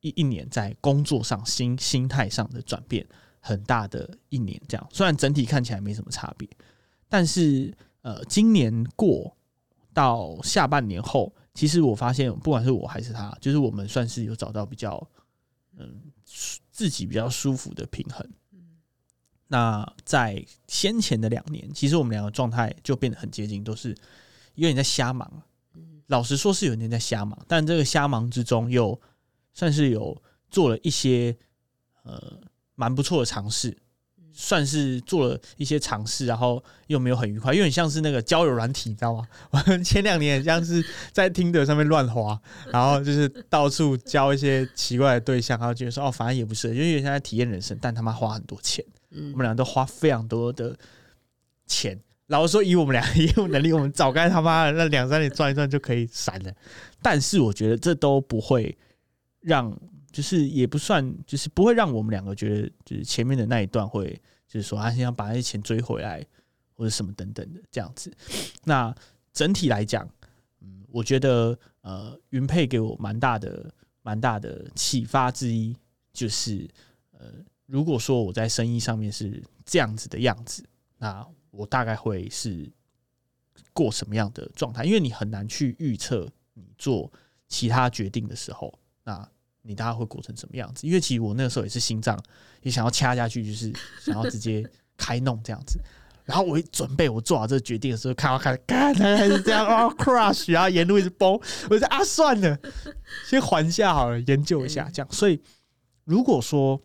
[0.00, 3.06] 一一年，在工作上心心态上的转变
[3.38, 4.58] 很大的一年。
[4.66, 6.48] 这样，虽然整体看起来没什么差别，
[7.06, 9.36] 但是呃，今年过
[9.92, 15.06] 到下半年后，其实我发现，不管是我还是他，就是我们算是有找到比较
[15.76, 16.00] 嗯
[16.70, 18.26] 自己比较舒服的平衡。
[19.52, 23.90] 那在先前的两年，其实我们两个状态就变得很接近，都是
[24.54, 25.30] 有点在瞎忙。
[26.06, 28.98] 老实说，是有点在瞎忙，但这个瞎忙之中，又
[29.52, 30.16] 算是有
[30.50, 31.36] 做了一些
[32.04, 32.40] 呃
[32.76, 33.76] 蛮不错的尝试，
[34.32, 39.28] 算是做了一些尝试，然后又没有很愉快，有点像是那个交友软体，你知道吗？
[39.52, 42.40] 我前两年像是在听的上面乱滑，
[42.72, 48.82] 然后就是到处交一些奇怪的对象，然后觉得说哦，反正也不是，因为现在体验人生，但他妈花很多钱。
[49.14, 50.75] 我们俩都花非常多的
[51.66, 51.98] 钱，
[52.29, 56.53] 老实说，以我们俩 业务能力，我们早该他妈的那两三年赚一赚就可以闪了。
[57.03, 58.77] 但是我觉得这都不会
[59.40, 59.70] 让，
[60.11, 66.25] 就是也不算，就是不会让我们两个觉得，就是前面的那一段会，就是说他先要把那些钱追回来，
[66.75, 68.11] 或者什么等等的这样子。
[68.64, 68.94] 那
[69.33, 70.09] 整体来讲，
[70.61, 73.70] 嗯，我觉得呃，云配给我蛮大的、
[74.03, 75.77] 蛮大的启发之一，
[76.14, 76.66] 就是
[77.11, 77.27] 呃。
[77.72, 80.62] 如果说我在生意上面是这样子的样子，
[80.98, 82.70] 那我大概会是
[83.72, 84.85] 过什么样的状态？
[84.85, 87.11] 因为你很难去预测你做
[87.48, 89.26] 其他决定的时候，那
[89.62, 90.87] 你大概会过成什么样子？
[90.87, 92.23] 因为其实我那个时候也是心脏
[92.60, 93.73] 也想要掐下去，就是
[94.04, 95.81] 想要直接开弄这样子。
[96.27, 102.58] 然后我一准备我做好这个决定的时候，看到看，干还是这样啊，crush，然后沿路一直崩，我说啊，算了，
[103.27, 105.10] 先缓下好了，研究一下这样。
[105.10, 105.40] 所以
[106.04, 106.79] 如果说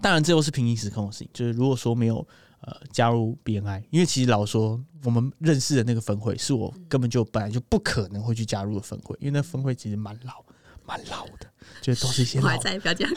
[0.00, 1.28] 当然，这又是平行时空的事情。
[1.32, 2.26] 就是如果说没有
[2.60, 10.44] 呃加入 BNI，因为其实老说我们认识的那个分会是我根本就本来就不可能会去加入的分会，因为那分会其实蛮老
[10.86, 11.50] 蛮老的，
[11.82, 13.10] 就都是一些老在不要讲，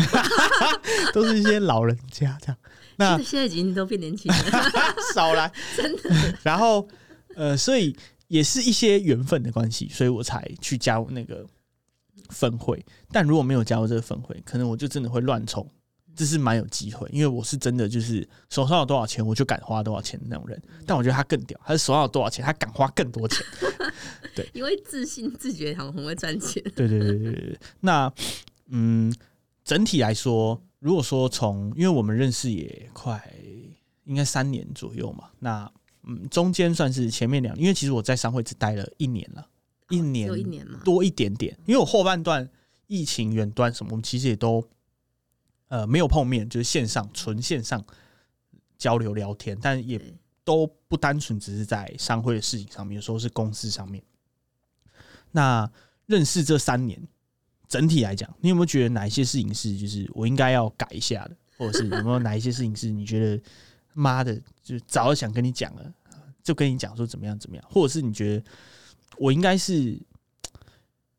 [1.13, 2.57] 都是一些老人家这样。
[2.97, 4.37] 那 现在已经都变年轻了，
[5.13, 6.37] 少来真的。
[6.43, 6.87] 然后
[7.35, 7.95] 呃，所以
[8.27, 11.45] 也是一些缘分的关系，所以我才去加入那个
[12.29, 12.85] 分会。
[13.11, 15.67] 但如果没有加入这个分会，可能我就真的会乱冲。
[16.15, 20.61] 这是蛮有机会，因为我是真的就是手上有多少钱，我就敢花多少钱的那种人。
[20.85, 23.45] 但我觉得他更屌，他是手上有多少钱，他敢花更多钱。
[24.35, 26.61] 对，因为自信自觉好像很会赚钱。
[26.75, 27.59] 对对对对对。
[27.79, 28.11] 那
[28.67, 29.13] 嗯，
[29.63, 33.33] 整体来说，如果说从因为我们认识也快
[34.03, 35.71] 应该三年左右嘛，那
[36.03, 39.47] 嗯中间算是前面两，因为其实我在商会只待了一年了，
[39.89, 42.47] 一年一年嘛多一点点，因为我后半段
[42.87, 44.63] 疫情远端什么，我们其实也都。
[45.71, 47.81] 呃，没有碰面，就是线上纯线上
[48.77, 49.97] 交流聊天，但也
[50.43, 54.03] 都不单纯只是在商会的事情上面，有时候是公司上面。
[55.31, 55.71] 那
[56.07, 57.01] 认识这三年，
[57.69, 63.41] 整体来讲，你有没有觉得哪一些事情是就是我应该要改一下的，或者是有没有哪一些事情是你觉得
[63.93, 65.93] 妈的，就早就想跟你讲了，
[66.43, 68.43] 就跟你讲说怎么样怎么样，或者是你觉得
[69.15, 69.97] 我应该是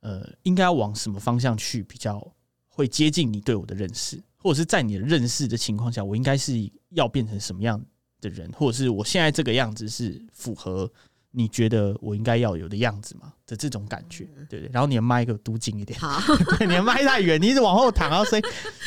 [0.00, 2.22] 呃，应该要往什么方向去比较
[2.68, 4.22] 会接近你对我的认识？
[4.42, 6.52] 或者是在你的认识的情况下，我应该是
[6.90, 7.80] 要变成什么样
[8.20, 10.90] 的人，或者是我现在这个样子是符合
[11.30, 13.32] 你觉得我应该要有的样子吗？
[13.46, 14.68] 的这种感觉，对对。
[14.72, 16.20] 然后你的麦给我嘟近一点，好，
[16.58, 18.44] 对，你的麦太远，你一直往后躺，然后声音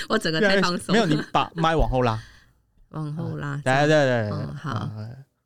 [0.09, 2.21] 我整个太放松，没有，你把麦往后拉，
[2.89, 4.91] 往后拉，对对对，好，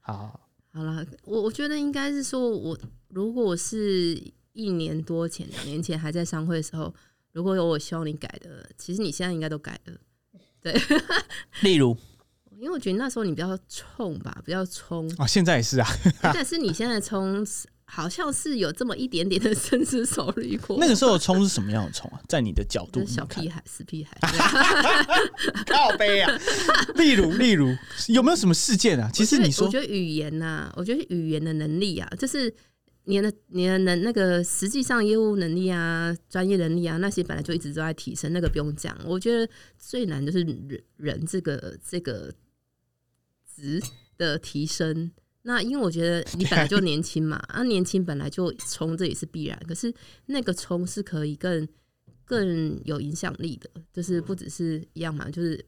[0.02, 0.40] 好，
[0.74, 2.78] 好了，我我觉得应该是说，我
[3.10, 4.22] 如果是
[4.54, 6.94] 一年多前、两年前还在商会的时候。
[7.32, 9.94] 如果有我希望你改的，其实你现在应该都改了，
[10.62, 10.74] 对。
[11.62, 11.96] 例如，
[12.58, 15.88] 因为我觉得那时候你比较冲吧，比较冲啊，现在也是啊。
[16.22, 17.46] 但是你现在冲，
[17.86, 20.78] 好像是有这么一点点的深思熟虑过。
[20.80, 22.20] 那个时候冲是什么样的冲啊？
[22.28, 24.18] 在你的角度，小屁孩、死屁孩
[25.68, 26.32] 靠背啊。
[26.96, 27.76] 例如，例如
[28.08, 29.10] 有没有什么事件啊？
[29.14, 32.54] 其实你说，我觉得语言呐，我觉得语言的能力啊，就是。
[33.10, 38.96] 你的你的能那个实际上业务能力啊，专业能力啊，那些本来就一直都在提升，那个不用讲。
[39.04, 42.32] 我觉得最难就是人人这个这个
[43.56, 43.82] 值
[44.16, 45.12] 的提升。
[45.42, 49.60] 那因为我觉得你本来就年轻嘛，啊，年轻本来就冲，这也是必然。
[49.68, 49.92] 可是
[50.28, 51.68] 那个冲是可以更
[52.26, 55.66] 更有影响力的，就是不只是一样嘛，就是。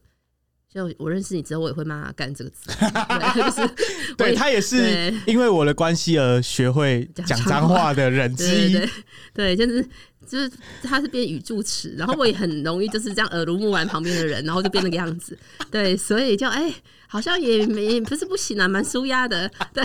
[0.74, 2.70] 就我认识你之后，我也会骂他干这个字，
[3.36, 3.70] 就是
[4.16, 8.88] 对他也是因为我的关系而学会讲脏话的人之一。
[9.34, 9.86] 对， 就是
[10.26, 10.50] 就是
[10.82, 15.38] 他是变语助词，然后我也很容易就是这样耳濡目染旁边的人，然后就变那个样子。
[15.70, 16.72] 对，所以就哎。
[17.12, 19.84] 好像也没不是不行啊，蛮舒压的，对，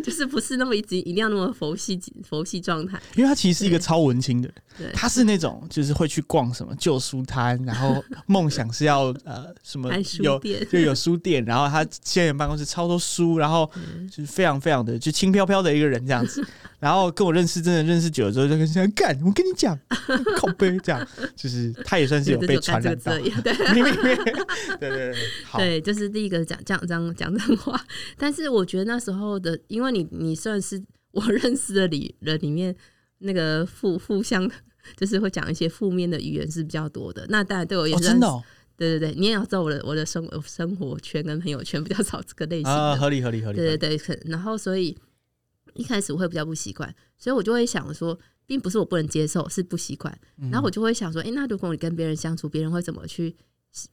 [0.00, 2.96] 就是不是那么一直一定要那么佛系佛系状态。
[3.16, 4.54] 因为他其实是一个超文青的人，
[4.92, 10.38] 他是那种就是会去逛什么旧书摊，然后梦想是要呃什么 有
[10.70, 13.68] 就有书店，然后他现在办公室超多书，然后
[14.10, 16.46] 就是非常非常的就轻飘飘的一个人这样子。
[16.78, 19.78] 然后跟我认识真的认识久了之后，就跟现在干，我跟你讲，
[20.36, 23.30] 靠背这样，就是他也算是有被传染到，对。
[24.80, 25.14] 对对，
[25.56, 26.42] 对，就是第一个。
[26.44, 27.80] 讲讲这样讲真话，
[28.18, 32.74] 但是我觉得那时候的，因为你你算是我认识的里人里面
[33.22, 34.50] 那个负负相，
[34.96, 37.26] 就是会讲一些负面的语言是比较多的。
[37.28, 38.42] 那当然对我也是真的，
[38.76, 44.22] 对对对，你也要知道我的我的生生活圈跟朋友圈比较少这个类型啊，合理合理合理，对对对。
[44.26, 44.96] 然后所以
[45.74, 50.16] 一开始我会比较不习惯，所以我就会想说，并不是我不能接受，是不习惯。
[50.50, 53.34] 然后我就会想说，哎，那如果你跟别人相处，别人会怎么去？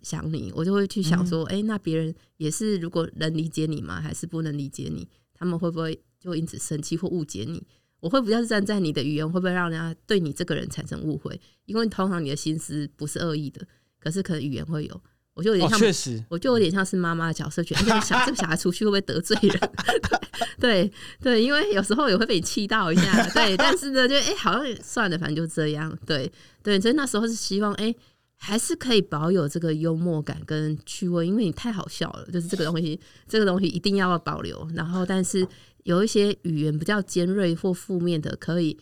[0.02, 4.02] 想你，我就会去想说，哎，那别人也是，如果能理解你吗？
[4.02, 5.08] 还是不能理解你？
[5.34, 7.66] 他们会不会就因此生气或误解你？
[8.00, 11.40] 我会比较是站在你的语言，会不会让人家对你这个人产生误会？
[11.66, 13.62] 因为通常你的心思不是恶意的，
[14.00, 15.02] 可是可能语言会有。
[15.34, 19.72] 我就有点像，确实，我就有点像是妈妈的角色，觉得这个小这个小孩出去会不会得罪人？
[20.60, 20.92] 对
[21.22, 23.26] 对，因为有时候也会被你气到一下。
[23.30, 25.98] 对，但是呢，就哎，好像算了，反正就这样。
[26.06, 26.30] 对
[26.62, 27.96] 对，所以那时候是希望哎。
[28.42, 32.98] 还是可以保有这个幽默感跟趣味，因为你太好笑了，就是这个东西，
[33.28, 34.66] 这个东西一定要保留。
[34.74, 35.46] 然后，但是
[35.90, 38.78] 有一些语言比较尖锐或负面的，可以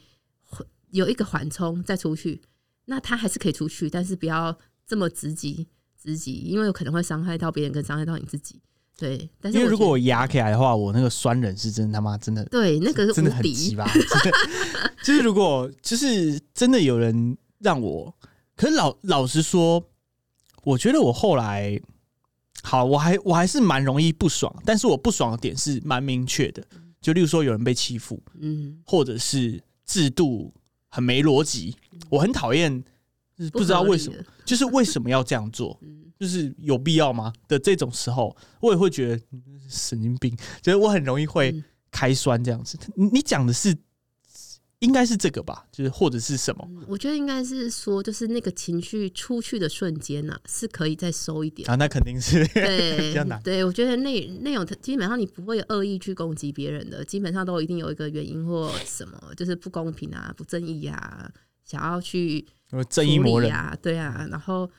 [0.92, 2.42] 有一个缓冲再出去。
[2.90, 5.68] 那他还是可以出去，但是不要这么直击
[6.02, 8.62] 直击，因为有可能会伤害到别人，跟伤害到你自己。
[8.98, 13.90] 对，但是因为如果我压起来的话，我那个酸人是真的他妈真的，对，那个真的很急吧？
[15.02, 18.14] 就是如果就是真的有人让我。
[18.56, 19.82] 可是老老实说，
[20.64, 21.80] 我觉得我后来
[22.64, 26.66] 好，我还我还是蛮容易不爽，但是我不爽的点是蛮明确的，
[27.02, 30.54] 就例如说有人被欺负，嗯，或者是制度
[30.90, 31.76] 很没逻辑，
[32.10, 32.84] 我很讨厌，
[33.52, 35.80] 不知道为什么，就是为什么要这样做，
[36.20, 39.24] 就是有必要吗的这种时候，我也会觉得
[39.70, 42.78] 神经病，就是我很容易会开酸这样子。
[42.96, 43.78] 你你讲的是。
[44.80, 46.70] 应该是这个吧，就是或者是什么？
[46.88, 51.76] 我觉得应该是说，就是那个情绪出去的瞬间呢，是可以再收一点啊。
[51.76, 53.42] 那肯定是对 比较难。
[53.42, 61.32] 对，我觉得那那种基本上你不会恶意去攻击别人的，基本上都一定有一个原因或什么，就是不公平啊、不正义啊，
[61.66, 62.46] 想要去
[62.88, 64.28] 正义魔人啊，对啊。
[64.30, 64.70] 然后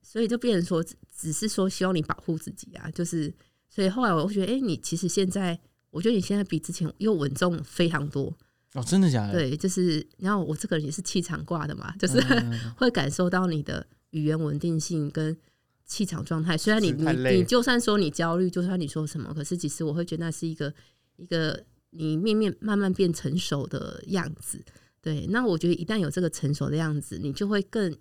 [0.00, 0.82] 所以就变成说，
[1.14, 3.30] 只是说希望你保护自己啊，就是
[3.68, 8.34] 所以后来我会觉得，哎，你其实现在，我觉得你现在比之前又稳重非常多。
[8.74, 9.32] 哦，真的假的？
[9.32, 12.18] 对，就是，然后我这个人也是气场挂的嘛，就是
[12.76, 15.36] 会感受到你的语言稳定性跟
[15.84, 16.56] 气场状态。
[16.56, 17.06] 虽然你你
[17.36, 20.72] 你就算说你焦虑，就算你说什么，可是其实我会觉得那是一个
[21.16, 24.58] 一个你面面慢慢变成熟的样子。
[25.02, 27.94] 对，那我觉得一旦有这个成熟的样子，你就会更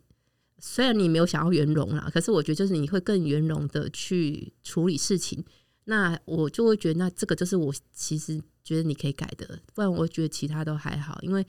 [0.59, 5.43] 虽然你没有想要圆融啦，可是我觉得就是你会更圆融的去处理事情。
[5.85, 11.45] 那我就会觉得，那这个就是我其实觉得你可以改的，不然我觉得其他都还好，因为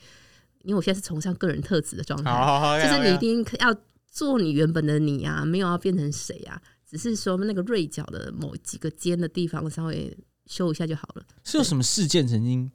[0.63, 3.75] 因为我现在是崇尚个人特质的状态，就是你一定要
[4.07, 10.17] 做你原本的你啊，没有要变成谁啊，只是说那个锐角的某几个尖的地方稍微
[10.47, 11.25] 修一下就好了。
[11.45, 12.71] 是有什么事件曾经？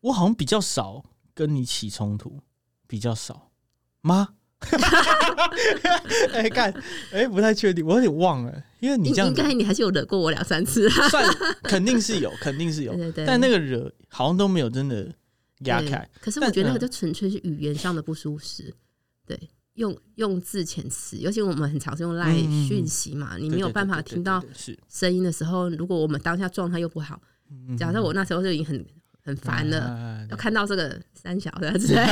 [0.00, 2.40] 我好像比较少跟你起冲突，
[2.86, 3.52] 比较少
[4.00, 4.34] 吗？
[6.32, 6.72] 哎，看，
[7.12, 11.24] 哎，不太确定，我有点忘了，因为你这样，应该你还是有惹过我两三次， 算
[11.62, 13.26] 肯定是有，肯定是有， 对对。
[13.26, 15.12] 但那个惹好像都没有真的
[15.60, 16.08] 压开。
[16.20, 18.72] 可是我觉得那个就纯粹是语言上的不舒适，
[19.26, 19.38] 对，
[19.74, 22.32] 用用字遣词，尤其我们很常是用赖
[22.68, 24.42] 讯息嘛，你没有办法听到
[24.88, 27.20] 声音的时候，如果我们当下状态又不好，
[27.78, 28.84] 假设我那时候就已经很。
[29.24, 32.04] 很烦的，要看到这个三小的之类，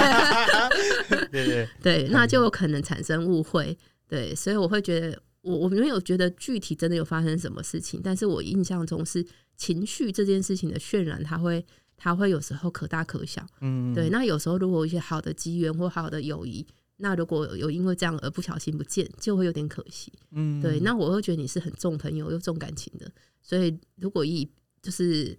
[1.31, 3.77] 对对 对，那就有可能产生误会。
[4.09, 9.25] 对，所以我会觉得，我我没有觉得具体真的有发生什么事情，但是我印象中是
[9.57, 11.65] 情绪这件事情的渲染，它会
[11.97, 13.45] 它会有时候可大可小。
[13.61, 14.09] 嗯，对。
[14.11, 16.65] 那有时候如果一些好的机缘或好的友谊，
[16.99, 20.13] 那如果有因为这样而不小心不见，就会有点可惜。
[20.31, 20.79] 嗯，对。
[20.81, 23.11] 那我会觉得你是很重朋友又重感情的，
[23.43, 24.49] 所以如果以
[24.81, 25.37] 就是。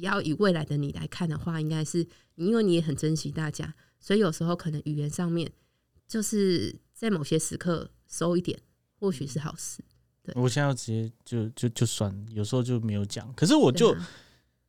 [0.00, 5.50] 要以未来的你来看的话，应该是因为你也很珍惜大家，所以有时候可能语言上面
[6.08, 8.58] 就是在某些时刻收一点，
[8.98, 9.82] 或许是好事。
[10.22, 13.32] 对，我现在要直接就就就算，有时候就没有讲。
[13.34, 13.96] 可是我就，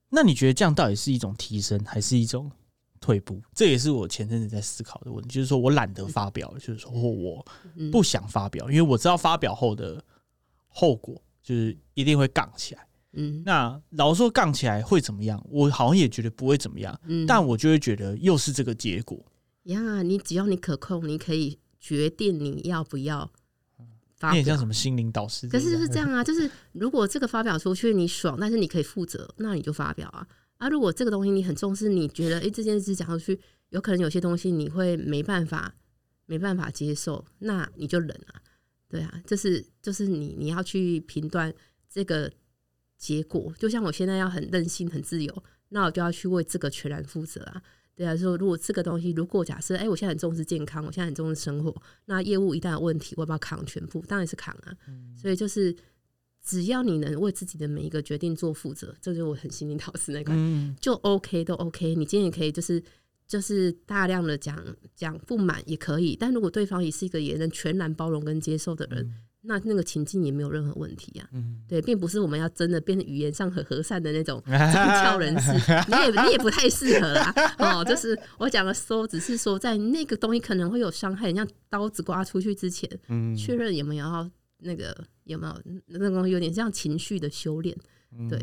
[0.09, 2.51] 那你觉得这样到底是一种提升，还是一种
[2.99, 3.41] 退步？
[3.53, 7.45] 这也是我前阵子在思考的问题，就是说我懒得发表，就是说我
[7.91, 10.03] 不想发表，因为我知道发表后的
[10.67, 12.87] 后果就是一定会杠起来。
[13.13, 15.43] 嗯，那老说杠起来会怎么样？
[15.49, 19.23] 我好像也觉得不会怎么样，嗯，但我就会觉得又是这个结果。
[19.63, 23.31] 呀，你只要你可控，你可以决定你要不要
[24.17, 24.31] 发表。
[24.31, 25.47] 你也像什么心灵导师？
[25.47, 30.27] 可是就是这样啊， 就是如果这个发表出去你爽，但是你可以负责，那你就发表啊。
[30.57, 33.39] 啊，如果这个东西你很重视，你觉得哎这件事讲出去，
[33.69, 35.73] 有可能有些东西你会没办法
[36.25, 38.41] 没办法接受，那你就忍啊。
[38.89, 41.53] 对啊，就是就是你你要去评断
[41.87, 42.31] 这个。
[43.03, 47.61] 结果就像我现在要很任性、很自由，那我就要去为这个全然负责啊！
[47.93, 51.75] 对啊，说如果这个东西，如果假设，哎，我现在很重视健康，我现在很重视生活，
[52.05, 54.01] 那业务一旦有问题，我要不要扛全部？
[54.07, 54.73] 当然是扛啊！
[55.21, 55.75] 所以就是
[56.41, 60.33] 只要你能为自己的每一个决定做负责，这就是我很心灵导师那个，
[60.79, 61.93] 就 OK 都 OK。
[61.95, 62.81] 你今天也可以就是
[63.27, 64.57] 就是大量的讲
[64.95, 69.13] 讲不满也可以，但如果对方也是一个也能全然包容跟接受的人。
[69.45, 71.29] 那那个情境也没有任何问题呀，
[71.67, 75.51] 对，并不是我们要真的变成语言上很和善的那种 中敲人士，
[75.89, 77.33] 你也你也不太适合啊。
[77.57, 82.89] 哦，就是我讲的说，只是说在那个东西可能会有伤害，像刀子刮出去之前，
[83.37, 87.75] 确认有没有要那个有没有那种有点像情绪的修炼，
[88.29, 88.39] 对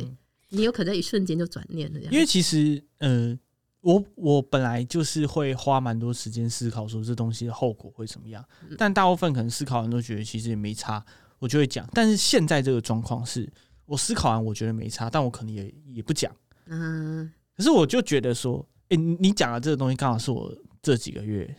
[0.51, 2.01] 你有可能在一瞬间就转念了。
[2.11, 3.39] 因为其实，呃。
[3.83, 8.45] 我我本来就是会花蛮多时间思考说这东西的后果会怎么样，
[8.77, 11.03] 但大部分可能思考完都觉得其实也没差，
[11.39, 11.89] 我就会讲。
[11.95, 13.51] 但是现在这个状况是
[13.87, 16.31] 我思考完我觉得没差，但我可能也也不讲。
[16.67, 21.57] 嗯，可是我就觉得说，哎，你讲的这个东西刚好是我这几个月，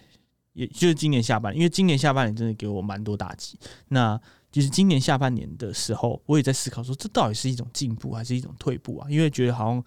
[0.53, 3.57] 也就是今年下半年，因为今年下半年真的给我蛮多打击。
[3.87, 4.19] 那
[4.51, 9.09] 就是今年下半年的时候，我也在思考说，这到底是一种进步还是一种退步啊？
[9.09, 9.83] 因为觉得好像。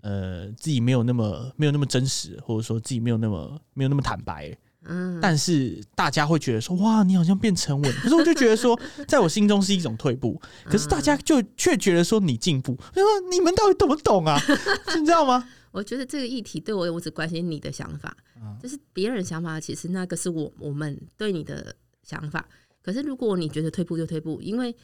[0.00, 7.92] 呃，自己没有那么没有那么真实，或者说自己没有那么没有那么坦白，嗯，但是大家会觉得说，哇，你好像变沉稳。
[8.00, 10.40] 可是我就觉得说，在我心中是一种退步。
[10.64, 12.76] 可是大家就却觉得说你进步。
[12.94, 14.40] 说你们到底懂不懂啊？
[14.98, 15.48] 你知道吗？
[15.70, 18.16] 我觉得这个议题对我，我只关心你的想法，
[18.62, 22.48] 就是别人想法，其实那个是我我们对你的想法。
[22.82, 24.74] 可是如果你觉得退步就退步，因为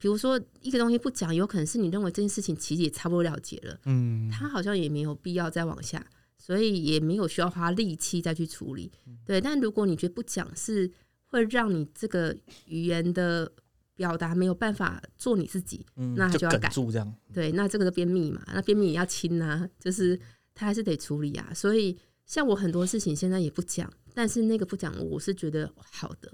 [0.00, 6.04] 比如说一个东西不讲，有可能是你认为这件事情其实也差不多了结了，嗯，他好像也没有必要再往下。
[6.42, 8.90] 所以也没有需要花力气再去处理，
[9.26, 9.38] 对。
[9.38, 10.90] 但如果你觉得不讲是
[11.26, 12.34] 会让你这个
[12.64, 13.52] 语言的
[13.94, 15.84] 表达没有办法做你自己，
[16.16, 16.70] 那就要改。
[16.70, 20.18] 这样对，那这个就便秘嘛，那便秘也要清啊，就是
[20.54, 21.52] 他还是得处理啊。
[21.54, 26.32] 所以像我很多事情现在也不讲，但是那个不讲，我是觉得好的，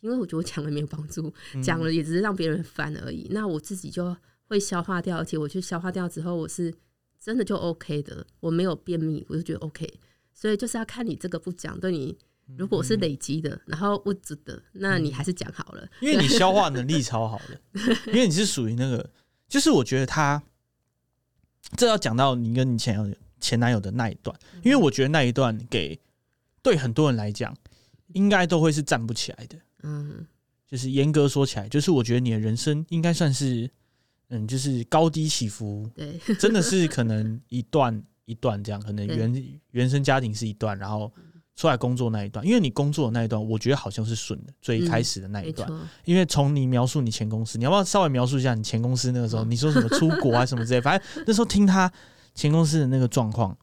[0.00, 1.32] 因为我觉得我讲了没有帮助，
[1.62, 3.28] 讲了也只是让别人烦而已。
[3.30, 6.74] 那我自己就会消化掉，而且我去消化掉之后，我是。
[7.20, 9.92] 真的就 OK 的，我没有便秘，我就觉得 OK。
[10.32, 12.16] 所以就是要看你这个不讲，对你
[12.56, 17.60] 如果是累积的，然后物质的，那你还是讲好了，因为你消化能力 超好的，
[18.06, 19.10] 因为你是属于那个，
[19.48, 20.40] 就是我觉得他
[21.76, 26.00] 这要讲到你跟你前友前男友的那一段，因为我觉得那一段给
[26.62, 27.52] 对很多人来讲，
[28.14, 29.58] 应该都会是站不起来的。
[29.82, 30.26] 嗯，
[30.66, 33.70] 就是严格说起来，就是我觉得你的人生应该算是。
[34.30, 41.10] 嗯，就是高低起伏，对，真的是可能一段一段这样，可能原原生家庭是一段，然后
[41.56, 45.66] 出来工作那一段，因为你工作的那一段，我觉得好像是顺的，最开始的那一段，
[46.04, 51.90] 因为从你描述你前公司，你要不要稍微描述一下你前公司那个时候，你说什么出国啊什么之类，反正那时候听他
[52.34, 53.56] 前公司的那个状况，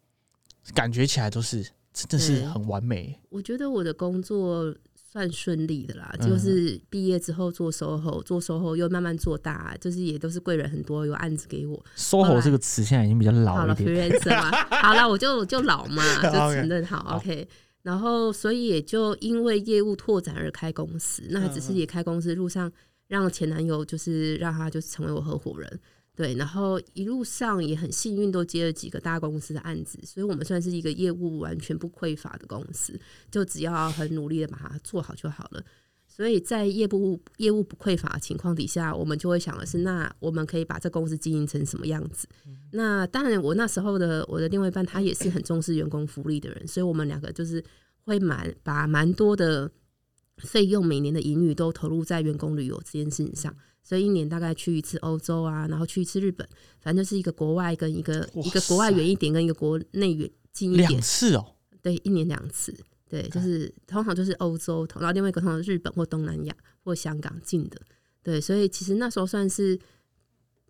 [0.73, 1.61] 感觉起来都是
[1.93, 3.19] 真的是很完美。
[3.29, 4.75] 我觉得我的工作。
[5.15, 11.81] 算顺利的啦，就是毕业之后做 SOHO，做 SOHO 又慢慢做大，就是也都是贵人很多，有案子给我。
[11.95, 14.11] SOHO 这个词现在已经比较老一点，
[14.69, 17.47] 好了，我就就老嘛， 就承认好 OK。
[17.81, 22.69] 然后所以也就因为业务拓展而开公司，那只是也开公司路上
[23.07, 25.79] 让前男友就是让他就是成为我合伙人。
[26.15, 32.97] 对，然后一路上也很幸运，都接了几个大公司的案子，所以我们算是一个业务完全不匮乏的公司，
[33.29, 35.63] 就只要很努力的把它做好就好了。
[36.07, 42.25] 所以在业务业务不匮乏的情况底下，我们就会想的是，那我们可以把这公司经营成什么样子？
[42.71, 47.61] 那当然，我那时候的我的另外一半他也是很重视员工福利的人，所以我们两个就是
[48.05, 49.69] 会蛮把蛮多的
[50.37, 53.55] 费用，每年的盈余都投入在员工旅游这件事情上。
[53.83, 56.47] 所以一年大概去一次欧洲啊，然后去一次日本，
[56.81, 60.89] 反正就是一个国外跟一个一个国外远一点，跟一个国内远近一点。
[60.89, 61.45] 两次哦，
[61.83, 62.75] 对，一年两次，
[63.07, 67.79] 对，就是通常就是欧洲，然后另外一个通常日本或东南亚或香港近的，
[68.23, 69.79] 对，所以其实那时候算是，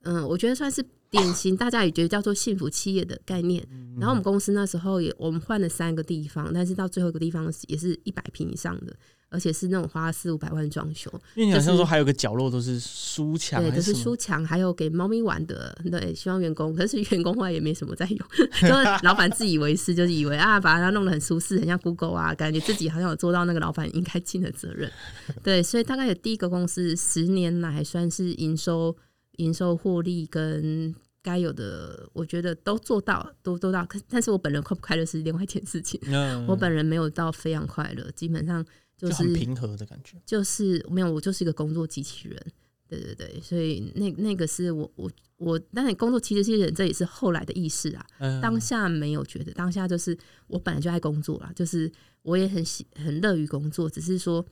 [0.02, 3.66] 嗯，我觉得算是典型，大家也觉得叫做幸福企业的概念。
[3.98, 8.94] 然后我们公司那时候也我们换了三个地方，但是到最后一个地方也是一百平以上的。
[9.36, 18.20] 而且是那种花四五百万装修，因为你好像说还有个角落都是书墙，对，都是书墙，还有给猫咪玩的，对，希望员工，可是员工话也没什么在用，
[18.62, 24.90] 就是老板自以为是，就是以为啊，把它弄得很舒适，很像 Google 啊，感觉自己好像有做到那个老板应该尽的责任，
[25.44, 28.96] 对，所以大概有第一个公司十年来算是营收、
[29.38, 36.00] 营收获利跟该有的，我觉得都做到，都做到，可但是我本人快不快乐是另外一件事情，
[36.48, 38.66] 我本人没有到非常快乐，基本上。
[38.98, 42.54] 就是平和的感觉，就是没有我就是一个工作机器人，
[42.88, 48.06] 对对对，所以那那个是我我我，但是工作机器人这也是后来的意识啊，
[48.42, 50.18] 当下没有觉得，当下就是
[50.48, 51.92] 我本来就爱工作啦，就是
[52.22, 54.46] 我也很喜很乐于工作，只是说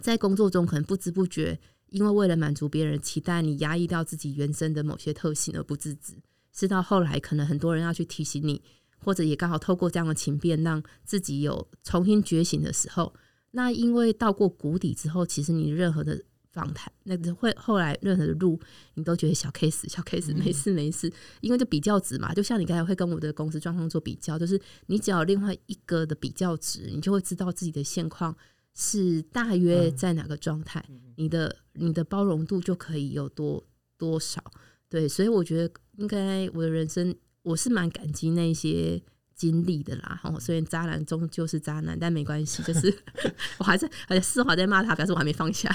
[0.00, 1.58] 在工作中可能不知不觉，
[1.90, 6.14] 因为为了满足别人期待，你压抑掉自己原生的某些特性而不自知，
[6.50, 8.62] 是到后来可能很多人要去提醒你，
[9.04, 13.12] 或者也刚好透过这样的情变，让自己有重新觉醒的时候。
[13.52, 18.58] 那因为到过谷底之后，其实你任何的访谈，那个会后来任何的路，
[18.94, 22.34] 你都觉得小 case 小 case 没事没事，因为就比较值嘛。
[22.34, 28.36] 就像你刚才会跟我的公司状况做比较，就是你只要另外一个的比较值，你就会知道自己的现况
[28.74, 30.84] 是大约在哪个状态，
[31.16, 33.64] 你的你的包容度就可以有多
[33.96, 34.42] 多少。
[34.88, 39.02] 对，所以我觉得应该我的人生，我是蛮感激那些。
[39.36, 42.92] 经历的啦，哦，虽然渣男终究是渣男，但没关系，就是
[43.58, 45.70] 我还是而且四华在骂他，表示我还没放下。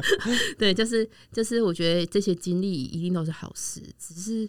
[0.58, 4.48] 对，就是就是，我觉得这些经历一定都是好事，只是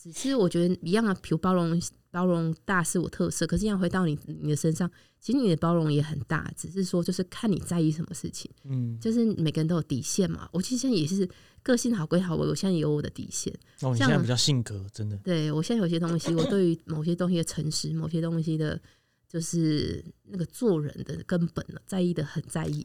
[0.00, 1.78] 只是我觉得一样的，比如包容
[2.10, 4.90] 包容大是我特色，可是要回到你你的身上，
[5.20, 10.48] 其实你的包容也很大，只是说就是看你在意什么事情，嗯，就是每个人都有底线嘛。
[10.52, 11.28] 我其实现在也是。
[11.60, 13.52] 个性好归好，我我现在也有我的底线。
[13.82, 15.14] 哦，你现在比较性格真的。
[15.18, 18.80] 对我现在有些东西，我对于某些东西的诚实，某些东西的
[19.28, 22.84] 就是那个做人的根本了，在意的很在意。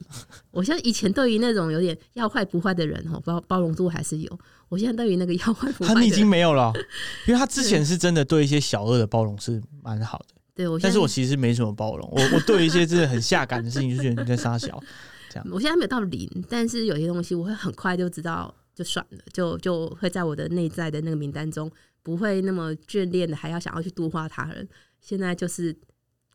[0.52, 4.40] 我现在以前对于那种有点要坏不坏的人哦，包包容度还是有。
[4.68, 6.74] 我现在对于那个要坏不坏，他已经没有了，
[7.28, 10.36] 因为他之前是真的对一些小恶的包容是蛮好的。
[10.54, 14.84] 对，我但是我其实没什么包容，我我对一些真的很下感的事情就觉得你在撒小
[15.30, 15.48] 这样。
[15.50, 21.72] 我现在没有到零，但是有些东西我会很快就知道，就算了，就就会在我的内在的那个名单中，
[22.02, 24.68] 不会那么眷恋的，还要想要去度化他人。
[25.00, 25.74] 现在就是。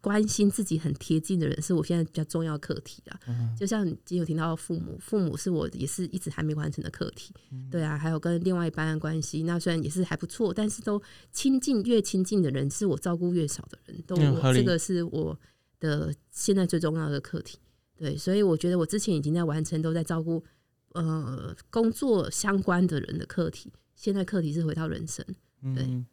[0.01, 3.19] 关心自己很贴近的人是我现在比较重要课题啊。
[3.59, 7.35] 就像今天有听到父母，父母是我也是一直还没完成的课题。
[7.71, 14.17] 对啊，还有跟另外一半的关系，那虽然也是还不错，但是都亲近越亲近的人，是我照顾越少的人，都
[14.53, 15.39] 这个是我
[15.81, 17.59] 的现在最重要的课题。
[17.97, 20.45] 对，所以我觉得我之前已经在完成，都在照顾
[20.93, 23.73] 呃工作相关的人的课题。
[23.97, 25.27] 现在课题是回到人生，
[25.75, 26.07] 对，嗯，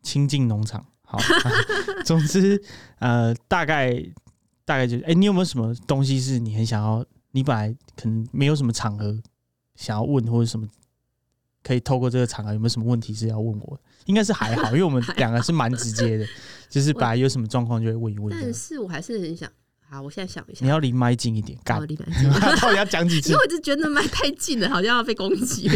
[0.00, 0.86] 亲近农场。
[1.18, 1.50] 好，
[2.04, 2.62] 总之，
[2.98, 3.94] 呃，大概
[4.64, 7.04] 大概就是，哎，你有没有什么东西是你很想要？
[7.36, 9.20] 你本来可能没有什么场合
[9.74, 10.68] 想要问，或者什么
[11.64, 13.76] 可以透过这个场合，有没有什么问题是要问我？
[14.04, 16.24] 应该是还好，因为我们两个是蛮直接的，
[16.70, 18.30] 就是本来有什么状况就会问一问。
[18.30, 19.50] 但是我还是很想，
[19.80, 23.30] 好，我现在想一下，你要离麦近一点，干， 离麦近，到底要讲几次？
[23.30, 25.68] 因为我就觉得麦太近了，好像要被攻击。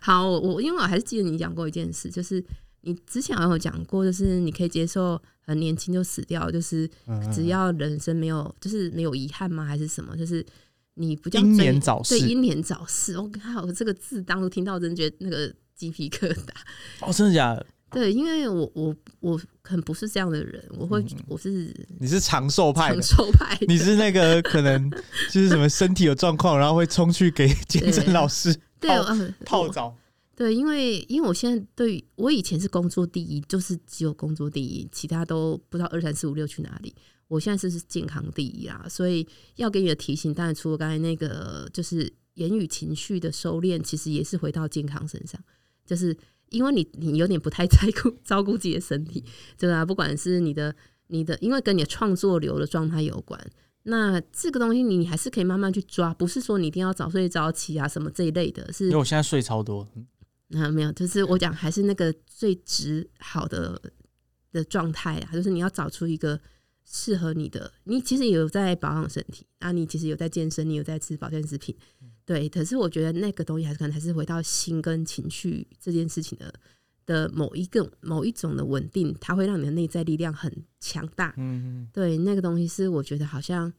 [0.00, 2.44] 好，我因为我还是记得你讲过一件事，就是。
[2.82, 6.88] 你之前有讲过，就是你可以接受很年轻就死掉，就是
[7.32, 9.64] 只要人生没有，就是没有遗憾吗？
[9.64, 10.16] 还是什么？
[10.16, 10.44] 就是
[10.94, 13.18] 你不叫英年早逝，对，英年早逝。
[13.18, 16.50] 我靠，我这个字当初听到，真觉得那个鸡皮疙瘩。
[17.00, 17.66] 哦，真的假的？
[17.90, 24.90] 对，因为我我我可能不是这样的人，我会我是你是长寿派，长寿派，你是那个可能
[25.30, 29.04] 就是什么身体有状况，然后会冲去给 健身老师泡
[29.44, 29.96] 泡澡。
[30.36, 36.94] 对，因为因为我现在对我以前是工作第一，就是只有工作第一，其他都不知道二三四五六去哪里。
[37.26, 39.26] 我现在是是健康第一啦，所以
[39.56, 45.40] 要给你的提醒，当然除了刚才那个，就是言语情绪的收敛，其实也是回到健康身上。
[45.86, 46.14] 就是
[46.50, 49.24] 因为你你有点不太在乎照顾自己的身体，
[49.58, 49.84] 对吧？
[49.86, 50.72] 不管是你的
[51.06, 53.40] 你的，因为跟你的创作流的状态有关，
[53.84, 58.70] 那这个东西你你还是可以慢慢去抓，不是说你一定要早睡早起啊什么这一类的。
[58.72, 59.88] 是因为我现在睡超多。
[60.48, 63.80] 那没有，就是我讲还是那个最值好的
[64.52, 66.40] 的状态啊，就是你要找出一个
[66.84, 67.72] 适合你的。
[67.84, 71.76] 你其实有在保养身体，啊，你其实有在健身，你有在吃保健食品，
[72.24, 72.48] 对。
[72.48, 76.54] 可是我觉得那个东西还是可能还是回到心跟情绪这件事情的
[77.04, 81.34] 的某一个某一种的稳定，它会让你的内在力量很强大。
[81.36, 83.72] 嗯，对，那个东西是我觉得好像。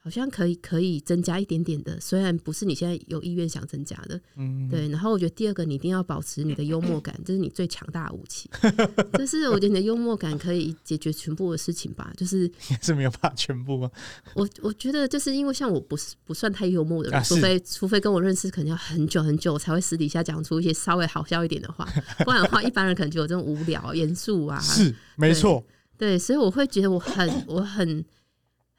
[0.00, 4.88] 好像可以可以增加一点点的，虽然不是你现在有意愿想增加的，嗯，对。
[4.88, 8.48] 然后我觉得第二个，你一定要保持你的幽默感，这是你最强大的武器。
[9.18, 12.12] 就是我觉得你的幽默感可以解决全部的事情吧。
[12.16, 13.90] 就是 也是没有办法全部吗？
[14.34, 21.86] 我我觉得就是因为像我不是不算太幽默的人，除非除非跟我认识可能要很久很久才会私底下讲出一些稍微好笑一点的话，
[22.24, 24.60] 不然的话一般人可能就有这种无聊严肃啊。
[24.60, 25.62] 是没错，
[25.98, 28.04] 对，所以我会觉得我很我很。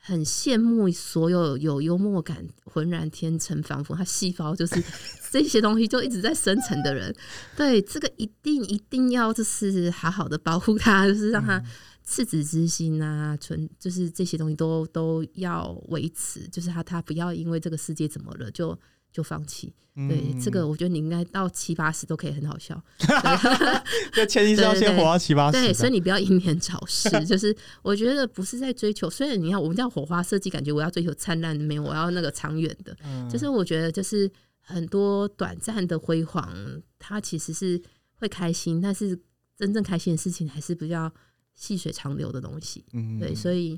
[0.01, 4.81] 很羡慕所有有幽默感、浑然天成，仿佛他细胞就是
[5.29, 7.13] 这些东西就一直在生成的人。
[7.55, 11.61] 对，这个一定一定要就是好好的保护他，就是让他
[12.05, 18.77] 赤子之心啊，纯就是这些东西都都要维持，就是他他不要因为这个世界怎么了就。
[19.11, 19.73] 就放弃，
[20.07, 22.81] 对这个，我觉得你应该到七八十都可以很好笑。
[24.13, 27.09] 就前提是要先活到七八十，对，所以你不要英年早逝。
[27.25, 32.95] 就是我觉得不是在追求，虽然你看我们叫火花设计，感觉我要追求灿烂的美，我要那个长远的。
[33.29, 34.31] 就是我觉得就是
[34.61, 36.53] 很多短暂的辉煌，
[36.99, 37.81] 它其实是
[38.15, 39.19] 会开心，但是
[39.57, 41.11] 真正开心的事情还是比较
[41.55, 42.85] 细水长流的东西。
[42.93, 43.77] 嗯，对，所以。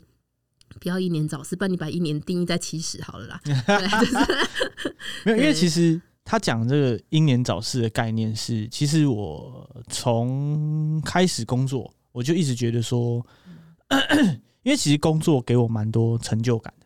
[0.80, 3.42] 不要英年早逝，不然你把一年定义在七十好了啦。
[5.26, 13.26] 没有，因为其实他讲这个英年早逝的概念是，其实我从开始工作，我就一直觉得说，
[14.64, 16.86] 因为其实工作给我蛮多成就感的，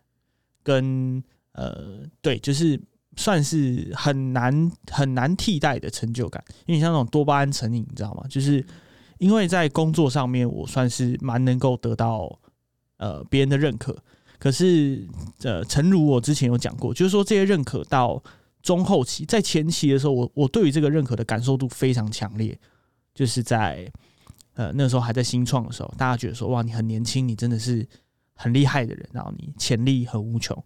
[0.63, 1.23] 跟
[1.53, 2.79] 呃，对，就是
[3.15, 6.43] 算是很难很难替代的成就感。
[6.65, 8.25] 因为像那种多巴胺成瘾，你知道吗？
[8.29, 8.65] 就是
[9.19, 12.39] 因为在工作上面，我算是蛮能够得到。
[12.97, 13.97] 呃，别人的认可，
[14.39, 15.07] 可是
[15.43, 18.21] 呃，诚如我之前有讲过，就是说这些认可到
[18.61, 22.57] 中后期，在前期的时候，我我对于这个认可的感受度非常强烈，
[23.13, 23.91] 就是在
[24.53, 27.87] 呃那时候还在新创的时候，大家觉得说哇，你很年轻，你真的是
[28.33, 30.57] 很厉害的人，然后你潜力很无穷。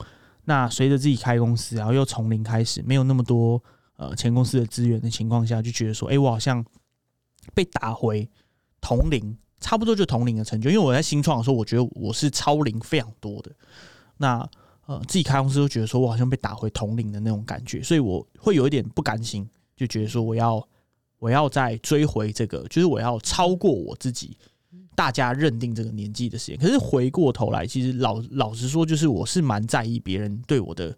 [0.46, 3.62] 那随着自己开公司，然后又从零开始，没有那么多
[3.98, 6.64] 呃前公司的资源的情况下，就觉得说，哎，我好像
[7.54, 8.28] 被打回
[8.82, 10.70] 同龄差不多就同龄的成就。
[10.70, 13.52] 因为我在新创的时候，我觉得我是超龄非常多的。
[14.18, 14.48] 那
[14.86, 20.68] 呃，自己开公司都觉得说我好像被打回同龄的那种感觉，所以我会有一点不甘心，就觉得说我要
[21.20, 24.36] 我要再追回这个，就是我要超过我自己
[24.96, 26.58] 大家认定这个年纪的时间。
[26.58, 30.98] 可是回过头来，其实老老实说，就是我是蛮在意别人对我的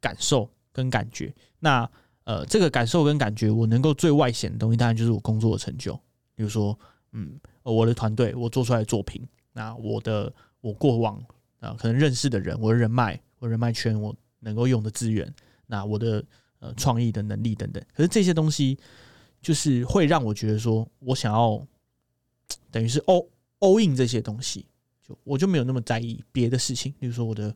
[0.00, 1.32] 感受跟感觉。
[1.60, 1.88] 那
[2.24, 5.94] 呃，这个感受跟感觉，我能够最外显的东西，当然就是我工作的成就。
[6.34, 6.76] 比如说，
[7.12, 7.38] 嗯，
[7.72, 11.22] 我的团队，我做出来的作品，那我的我过往
[11.60, 15.32] 啊，可能认识的人，我的人脉，我人脉圈，我能够用的资源，
[15.66, 16.24] 那我的
[16.60, 17.82] 呃创意的能力等等。
[17.94, 18.78] 可是这些东西，
[19.40, 21.60] 就是会让我觉得说，我想要
[22.70, 23.26] 等于是 all
[23.60, 24.66] all in 这些东西，
[25.02, 27.54] 就我就没有那么在意别的事情，比如说我的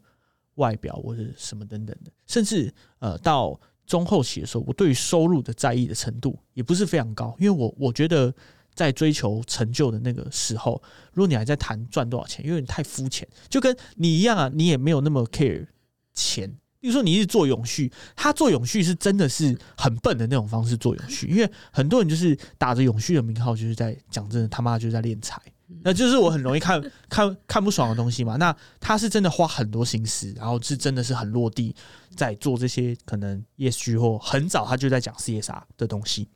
[0.56, 3.58] 外表或者什么等等的，甚至呃到。
[3.86, 8.32] 中后期的时候，我对于收入的在意的程度也不是非常高，因为我我觉得
[8.74, 15.66] 在追求成就的那个时候，如果你还在谈赚多少钱，因为你太肤浅，就跟你一样啊，你也没有那么 care
[16.14, 16.52] 钱。
[16.82, 25.38] 比如说你是做永续，他做永续是真的是很笨的那种方式做永续，因为很多人就是打着永续的名号，就是在讲真的他妈就是在敛财。
[25.82, 28.36] 那就是我很容易看 看看不爽的东西嘛。
[28.36, 31.74] 那他是真的花很多心思，然后是真的是很落地
[32.16, 36.28] 在做这些可能 ESG 或很早他就在讲 CSR 的东西。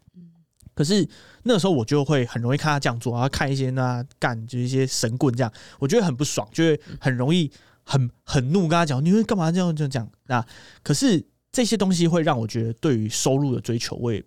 [0.74, 1.06] 可是
[1.44, 7.50] 那时候我就会很容易看他这样做，然后看一些那干就一些神棍这样，我觉得很不爽，就会很容易
[7.84, 10.10] 很很怒跟他讲，你会干嘛这样这样讲？
[10.26, 10.44] 那
[10.82, 14.22] 可是这些东西会让我觉得对于收入的追求，我也。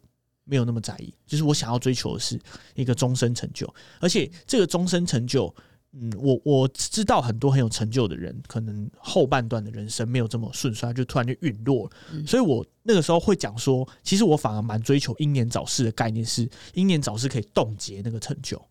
[0.49, 2.39] 没有那么在意，就是我想要追求的是
[2.73, 3.67] 一个终身成就，
[3.99, 5.53] 而且这个终身成就，
[5.93, 12.25] 嗯，我我知道很多很有成就的人，可能后半段的人生没有这么顺遂，就突然就陨落了。
[12.25, 18.61] 所以我那个时候会讲说，其实我反而蛮追求英年早逝的概念，是英年早逝可以冻结那个成就，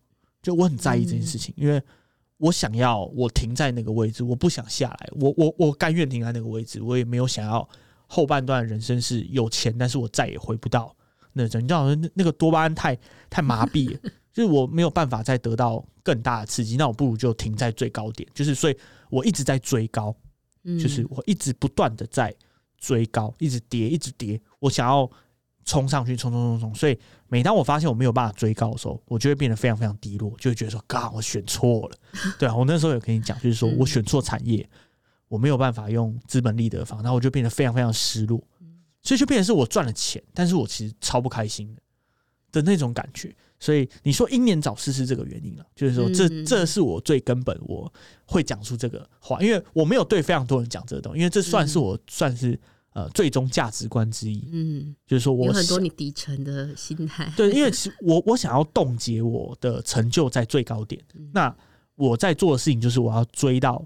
[0.41, 1.81] 就我很在意这件事情，因为
[2.37, 7.67] 我想要我停在那个位置，我不想下来，我我我甘愿停在那个位置，我也没有想要
[8.05, 10.95] 后半段人生是有钱，但是我再也回不到。
[11.33, 12.97] 那种你知道，那那个多巴胺太
[13.29, 13.99] 太麻痹了，
[14.33, 18.29] 就是我没有办法再得到更大的刺激，那我不如就停在最高点。
[18.33, 18.77] 就是所以
[19.09, 20.15] 我一直在追高，
[20.63, 22.33] 就是我一直不断的在
[22.77, 24.39] 追高，一直跌，一直跌。
[24.59, 25.09] 我想要
[25.65, 26.73] 冲上去，冲冲冲冲。
[26.73, 26.97] 所以
[27.27, 31.97] 每当我发现我没有办法追高的时候，我就会变得非常非常低落，就会觉得说：“嘎，我选错了。”
[32.39, 34.65] 对啊，我那时候有跟你讲，就是说我选错产业，
[35.27, 38.41] 我没有办法用资本利得方，然后我就变得非常非常失落。
[39.03, 41.81] 所以就变成是我赚了钱，但是我其实超不开心的
[42.53, 43.35] 的那种感觉。
[43.59, 47.91] 所以你说英年早逝是这个原因了，就是说这这是我最根本我
[48.25, 52.59] 会讲出这个话，因为我没有对非常多人讲这个东西，因为这算是我算是
[52.93, 54.47] 呃最终价值观之一。
[54.51, 57.31] 嗯，就是说我有很多你底层的心态。
[57.35, 61.03] 对，因为我我想要冻结我的成就在最高点，
[61.33, 61.55] 那
[61.95, 63.85] 我在做的事情就是我要追到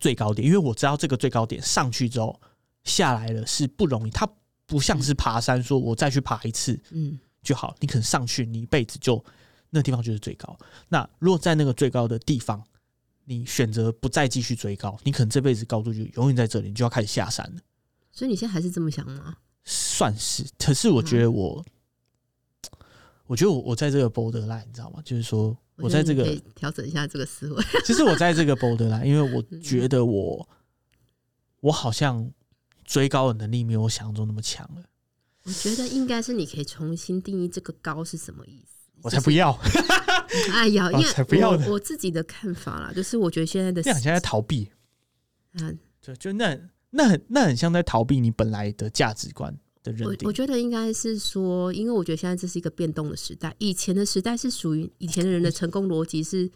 [0.00, 2.40] 最高点，因为我知道这个最高点上去之后。
[2.82, 4.26] 下来了是不容易，它
[4.64, 7.74] 不像是爬山，说我再去爬一次，嗯，就好。
[7.80, 9.24] 你可能上去，你一辈子就
[9.70, 10.58] 那地方就是最高。
[10.88, 12.62] 那如果在那个最高的地方，
[13.24, 17.60] 你选择不再继续追高，你可能这辈子高度就永远在这里，你就要开始下山了。
[18.12, 19.36] 所以你现在还是这么想吗？
[19.64, 21.64] 算是，可是我觉得我，
[23.26, 25.00] 我觉得我我在这个 borderline，你知道吗？
[25.04, 27.64] 就是说我在这个调整一下这个思维。
[27.84, 30.48] 其实我在这个 borderline，因为我觉得我，
[31.60, 32.30] 我好像。
[32.82, 34.82] 追高的能力没有我想象中那么强了。
[35.44, 38.90] 我觉得应该是你可以重新定义这个高是什么意思。
[39.02, 39.58] 我才不要！
[40.52, 40.98] 哎呀， 因
[41.38, 44.68] 为我我自己的看法啦，就是我觉得现在的这样现在逃避，
[45.54, 46.58] 嗯，就就那
[46.90, 50.28] 那很那很像在逃避你本来的价值观的认定。
[50.28, 56.50] 我觉得应该是说，因为我觉得现在这是一个变动的时代，以前的时代是属于以前的人的成功逻辑是。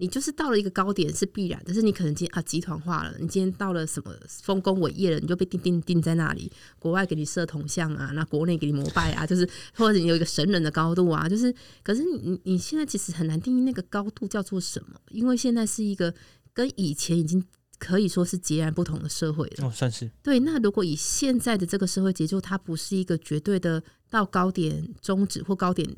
[0.00, 16.14] 你就是到了一个高点是必然，但是你可能今啊集团化了，你今天到了什么丰功伟业了，你就被定定定在那里，国外给你设铜像啊，那国内给你膜拜啊，就是或者你有一个神人的高度啊，就是可是你你现在其实很难定义那个高度叫做什么，因为现在是一个
[16.52, 17.44] 跟以前已经
[17.78, 19.66] 可以说是截然不同的社会了。
[19.66, 20.40] 哦，算是对。
[20.40, 25.88] 那如果以现在的这个社会节奏，它不是一个绝对的到高点终止或高点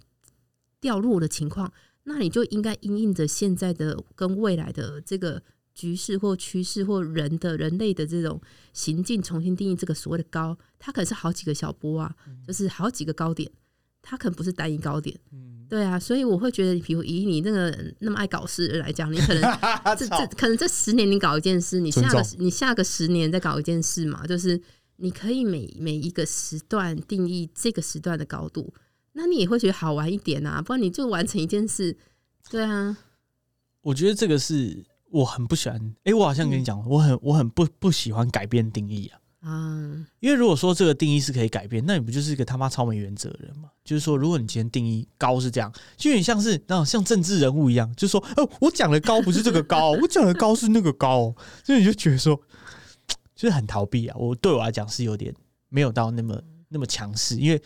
[0.80, 1.72] 掉落的情况。
[2.04, 5.42] 那你就应该因应着现在的跟未来的这个
[5.74, 8.40] 局势或趋势或人的人类的这种
[8.72, 12.14] 行径，重新定义这个所谓的高，它可能是好几个小波啊，
[12.46, 13.50] 就是好几个高点，
[14.02, 15.18] 它可能不是单一高点。
[15.32, 19.42] 嗯，对啊，所以我会觉得，比如以你那个那么爱搞事来讲，你可能
[19.96, 24.60] 这这可能这十年你搞一件事，你下个你下个十年再搞一件事嘛，就是
[24.96, 28.74] 你可以每每一个时段定义这个时段的高度。
[29.12, 31.96] 那你也会觉得好玩一点啊，不然你就完成一件事，
[32.50, 32.96] 对啊，
[33.82, 35.94] 我觉得这个是我很不喜欢。
[36.04, 39.18] 哎，我好像跟你讲，我很我很不不喜欢改变定义啊。
[39.40, 43.68] 啊，因为如果说这个定义是可以改变，那你不就是一个他妈超没原则的人吗？
[43.84, 51.34] 就是说，如果你今天定义高是这样，就有点像是那种像政治人物一样，就是说，哦，我讲的高不是这个高，我讲的高是那个高，
[51.64, 52.40] 所以你就觉得说，
[53.34, 54.16] 就是很逃避啊。
[54.16, 55.34] 我对我来讲是有点
[55.68, 57.60] 没有到那么那么强势，因为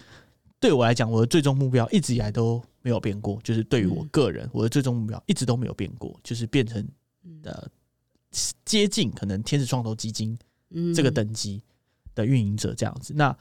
[0.67, 6.85] 对我来讲，我的最终目标一直以来都没有变过，就是对于我个人，我的最终目标一直都没有变过，就是变成
[7.45, 7.69] 呃
[8.65, 10.37] 接近可能天使创投基金。
[10.93, 11.63] 这个等级
[12.13, 13.35] 的运营者这样子，那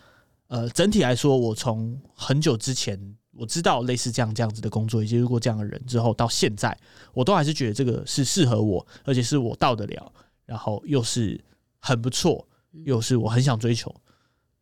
[0.46, 2.98] 呃，整体来说，我从很久之前
[3.32, 6.78] 我知道类似这样这样子的工作，以及如果这样的人之后到现在，
[7.14, 10.14] 我都还是觉得这个是适合我，而且是我到得了，
[10.46, 11.44] 然后又是
[11.80, 12.48] 很不错，
[12.84, 13.94] 又是我很想追求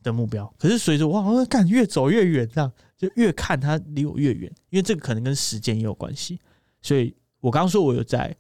[0.04, 0.54] 的目标。
[0.60, 6.40] 可是随着我好像看越走越远，这样就越看它离我越远，因为这个可能跟时间也有关系。
[6.82, 8.36] 所以我刚刚说我有在。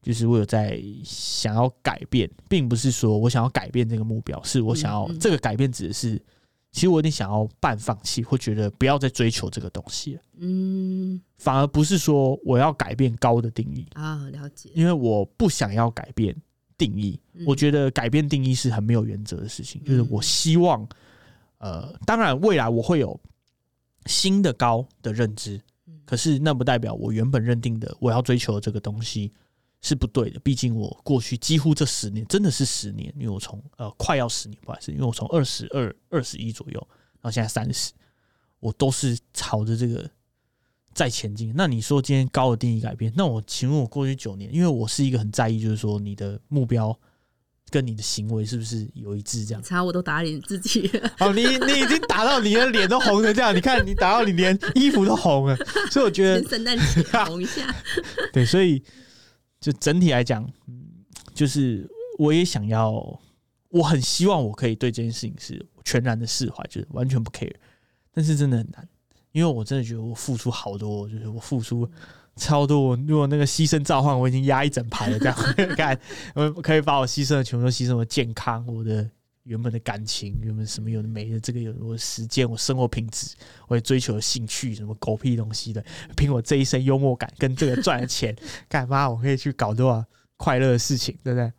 [0.00, 6.16] 就是我有在想要改变，并不是说我想要改变这个目标，是我想要这个改变指的是，
[6.70, 10.22] 其实我有点想要半放弃，会觉得不要再追求这个东西了。
[10.38, 14.70] 嗯，反而不是说我要改变高的定义啊，了解。
[14.72, 16.34] 因为我不想要改变
[16.78, 19.84] 定义，我觉得改变定义是很没有原则的事情。
[19.84, 20.88] 就是我希望，
[21.58, 23.20] 呃，当然未来我会有
[24.06, 25.60] 新的高的认知，
[26.06, 29.30] 可是那不代表我原本认定的我要追求的这个东西。
[29.80, 36.88] 是不对的，毕竟我过去几乎这十年真的是十年，因为我从呃快要十年，不好意思，因为我从二十二、二十一左右，
[37.20, 37.92] 然后现在三十，
[38.58, 40.10] 我都是朝着这个
[40.98, 41.52] 在前进。
[41.54, 46.98] 那你说今天高的定义改变，那我请问我过去九年，因为我是一个很在意，就是说你的目标
[47.70, 49.44] 跟你的行为是不是有一致？
[49.44, 50.90] 这样查我都打脸自己。
[51.20, 55.56] 哦，你你已经打到你的脸都红成这样，你看你打到你连衣服都红了，
[55.90, 57.72] 所以我觉得圣诞节红一下。
[58.34, 58.82] 对，所以。
[59.60, 60.80] 就整体来讲，嗯，
[61.34, 61.84] 就是
[62.16, 63.20] 我也想要，
[63.70, 67.52] 我很希望我可以对这件事情是全然的释怀，就是完全不 care。
[68.12, 68.88] 但是真的很难，
[69.32, 71.88] 因为我真的觉得我付出好多，就是我付出
[72.36, 72.80] 超多。
[72.80, 75.36] 我如果那个牺牲召唤，我已经压一整排了，这样
[75.76, 75.98] 看，
[76.34, 79.08] 我可以把我牺牲的全部都牺牲我健康，我的
[79.44, 83.34] 原本的感情，原本什么有的没的，这个有我的时间，我生活品质，
[83.66, 85.84] 我也追求的兴趣，什么狗屁东西的，
[86.16, 88.34] 凭我这一身幽默感跟这个赚的钱，
[88.68, 90.04] 干嘛我可以去搞多少
[90.36, 91.52] 快乐的事情，对不对？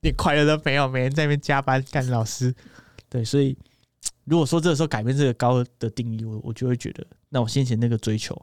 [0.00, 2.54] 连快乐都没有，每天在那边加班干老师，
[3.08, 3.56] 对，所以
[4.24, 8.34] 如果说这个时候改变这个高的定义，我我就会觉得，那我先前那个追求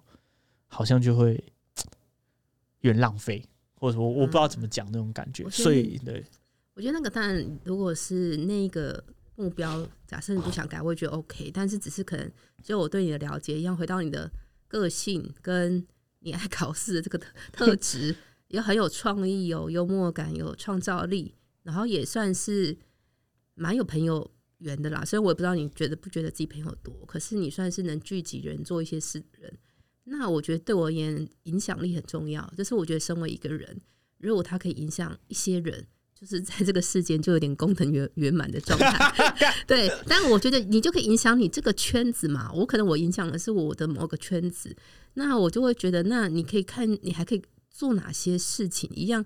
[0.67, 1.43] 好像就会
[2.81, 3.43] 有点浪费，
[3.75, 6.23] 或者我我不知道怎么讲那种感觉，所以对。
[6.73, 9.03] 我觉得那个当然，如果是那个
[9.35, 11.51] 目标，假设你不想改，我也觉得 OK。
[11.53, 12.31] 但是只是可能，
[12.63, 14.31] 就我对你的了解一样，回到你的
[14.69, 15.85] 个性跟
[16.19, 17.19] 你爱考试的这个
[17.51, 18.15] 特质，
[18.47, 22.77] 也很有创意、有幽默感、有创造力，然后也算是
[23.53, 24.31] 蛮有朋友
[24.61, 25.03] 缘的啦。
[25.05, 29.53] 所以我也不知道你觉得不觉得自己朋友多，可是你算是能聚集人做一些事的人。
[30.05, 32.51] 那我觉得对我而言，影响力很重要。
[32.57, 33.79] 就是我觉得身为一个人，
[34.17, 35.85] 如果他可以影响一些人。
[36.21, 39.33] 就是在这个世间就有点功能圆圆满的状态，
[39.65, 39.91] 对。
[40.05, 42.51] 但我觉得你就可以影响你这个圈子嘛。
[42.53, 44.77] 我可能我影响的是我的某个圈子，
[45.15, 47.41] 那我就会觉得，那你可以看你还可以
[47.71, 48.87] 做哪些事情。
[48.93, 49.25] 一样，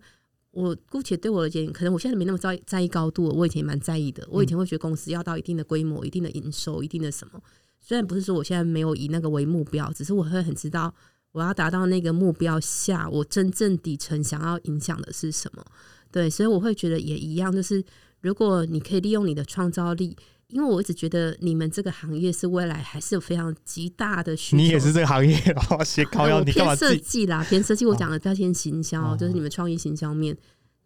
[0.55, 4.25] 我姑且对我而言，可能我现在没那么在在意高度，我以前蛮在意的。
[4.31, 7.41] 我以前会觉得公司要到一定的规模、一定的营收、一定的什么。
[7.81, 10.93] 虽然不是说我现在没有以那个为目标，只是我会很知道
[11.33, 15.65] 我要达到那个目标下，我真正底层想要影响的是什么。
[16.09, 17.83] 对，所以我会觉得也一样，就是
[18.21, 20.15] 如果你可以利用你的创造力，
[20.47, 24.57] 因为我一直觉得你们这个行业是未来还是有非常极大的需求。
[24.57, 25.35] 你也是这个行业，
[25.71, 27.43] 哦，写高腰，你干嘛设计啦？
[27.43, 30.37] 偏设计，我讲的标签行销，就是你们创意行销面，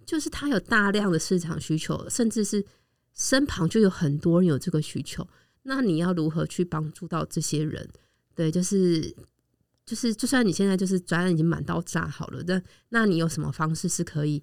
[0.06, 2.66] 就是它有大量的市场需求，甚至是
[3.14, 5.28] 身旁就有很多人有这个需求。
[5.64, 7.88] 那你要如何去帮助到这些人？
[8.34, 9.14] 对，就是
[9.86, 14.42] 就是，就算你现在就是专案已经满到炸好了，那那你有什么方式是可以？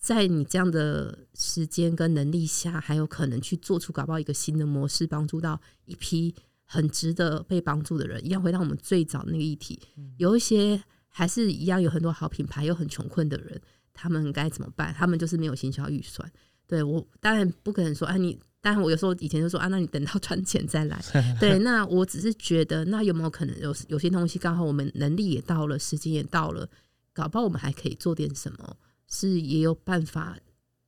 [0.00, 6.34] 在你这样的时间跟能力下，还有可能去做出搞不好一个新的模式，帮助到一批
[6.64, 8.24] 很值得被帮助的人。
[8.24, 9.78] 一样回到我们最早那个议题，
[10.16, 13.60] 有一些还是一样有很多好品牌，又很穷困的人，
[13.92, 14.94] 他们该怎么办？
[14.96, 16.32] 他们就是没有行销预算。
[16.66, 20.98] 对我当然不可能说，啊，你当然我有时候以前就说啊，那你等到赚钱再来。
[21.38, 26.66] 对，那我只是觉得，那有没有可能有有些东西刚好我们能力也到了，时间也到了，
[27.12, 28.76] 搞不好我们还可以做点什么。
[29.10, 30.38] 是也有办法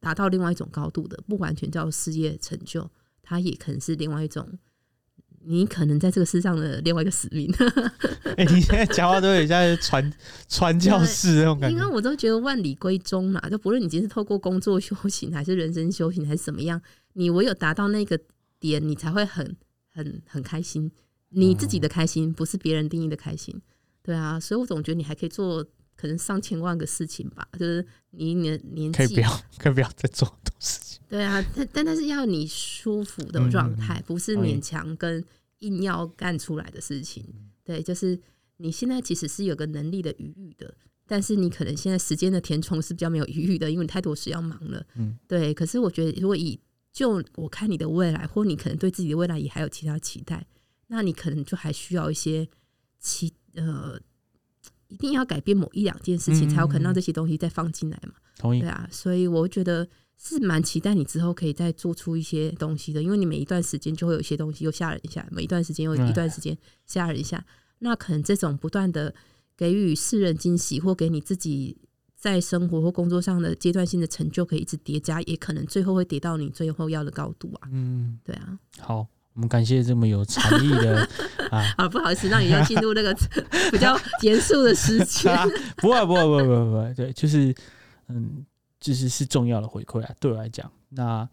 [0.01, 2.91] 达到另外一种高度的，不完全叫事业成就，
[3.23, 4.49] 它也可能是另外一种
[5.45, 7.53] 你可能在这个世上的另外一个使命。
[8.39, 10.13] 哎，你现在讲话都有像传
[10.49, 11.77] 传教士那种感觉。
[11.77, 16.81] 因为我都觉得万里归宗嘛，就不论你今天是透过工作修行，还是人生修行，还是怎么样，
[17.15, 18.19] 你唯有达到那个
[18.61, 19.57] 点，你才会很
[19.93, 20.91] 很很开心。
[21.31, 23.61] 你自己的开心，不是别人定义的开心。
[24.03, 25.67] 对啊，所以我总觉得你还可以做
[25.97, 27.47] 可能上千万个事情吧。
[27.59, 31.01] 就是你年年纪可以不要， 可以不要再做很多事情。
[31.09, 35.23] 对啊，但但但是要你舒服的状态，不是勉强跟
[35.59, 37.25] 硬要干出来的事情。
[37.63, 38.19] 对，就是
[38.57, 40.75] 你现在其实是有个能力的余裕的，
[41.07, 44.85] 但是你可能现在时间的填充是比较没有余裕的，因为你太多事要忙了。
[44.97, 45.53] 嗯，对。
[45.53, 46.59] 可是我觉得，如果以
[46.93, 50.47] 就我看你的未来，或你可能对自己的未来也还有其他期待，
[50.89, 52.49] 那你可能就还需要一些
[52.99, 54.01] 期呃，
[54.93, 58.15] 一定要改变某一两件事情，才有可能让这些东西再放进来嘛。
[58.39, 58.61] 同意。
[58.61, 59.89] 对啊，所以我觉得。
[60.25, 67.45] 是蛮期待你之后可以再做出一些东西的，因为你每一段时间就会有一些东西又吓人一下，每一段时间又一段时间吓人一下。
[67.81, 69.13] 那可能这种不断的
[69.57, 71.77] 给予世人惊喜，或给你自己
[72.15, 77.69] 在生活或工作上的阶段性的成就，可以一直叠加，也可能最后会叠到你最后要的高度啊。
[77.73, 78.57] 嗯，对啊。
[78.79, 79.05] 好，
[79.35, 81.09] 我们感谢这么有禅意的
[81.51, 81.65] 啊。
[81.77, 83.15] 啊，不好意思，让你要进入那个
[83.73, 85.35] 比较严肃的时间。
[85.79, 87.55] 不会，不会，不会，不会，对，就是
[88.09, 88.45] 嗯。
[88.85, 91.29] 就是是重要的回馈啊，对我来讲，那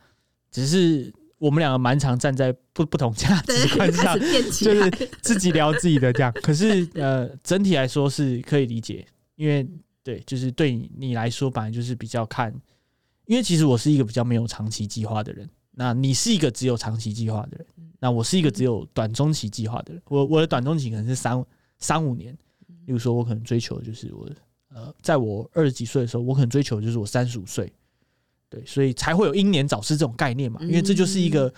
[0.51, 6.31] 只是我们两个蛮常站在不不同价值观上，就是自己聊自己的这样。
[6.43, 9.03] 可是呃，整体来说是可以理解，
[9.35, 9.67] 因为
[10.03, 12.53] 对，就是对你你来说，本来就是比较看，
[13.25, 15.49] 因为其实我是一个比较没有长期计划的人，
[15.79, 17.65] 那你是一个只有长期计划的人，
[17.99, 20.03] 那我是一个只有短中期计划的人。
[20.09, 21.41] 我我的短中期可能是三
[21.77, 22.33] 三五年，
[22.85, 24.29] 例如说我可能追求就是我。
[24.71, 27.73] 呃，在我二十几岁的时候，我可能追求就是我三十五岁，
[28.49, 30.59] 对，所以才会有英年早逝这种概念嘛。
[30.61, 31.49] 因为这就是一个，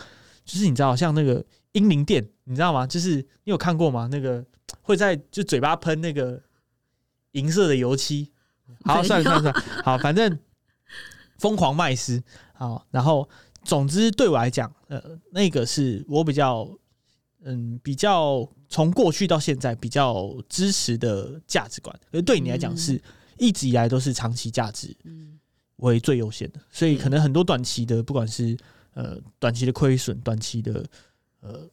[0.45, 1.43] 就是你知道，像那个
[1.73, 2.87] 英灵殿，你知道吗？
[2.87, 4.07] 就是你有看过吗？
[4.09, 4.45] 那个
[4.81, 6.41] 会在就嘴巴喷那个
[7.31, 8.31] 银色的油漆。
[8.85, 10.39] 好，算了算了算了，好，反正
[11.37, 12.23] 疯狂麦斯。
[12.53, 13.27] 好，然后
[13.63, 16.69] 总之对我来讲，呃，那个是我比较。
[17.43, 23.01] 嗯，比较从过去到现在比较支持的价值观，而对你来讲是
[23.39, 24.95] 一直以来都是长期价值
[25.77, 28.55] 为最优先的，所以可能很多短期的，不管是
[28.93, 30.85] 呃短期的亏损、短期的
[31.39, 31.67] 呃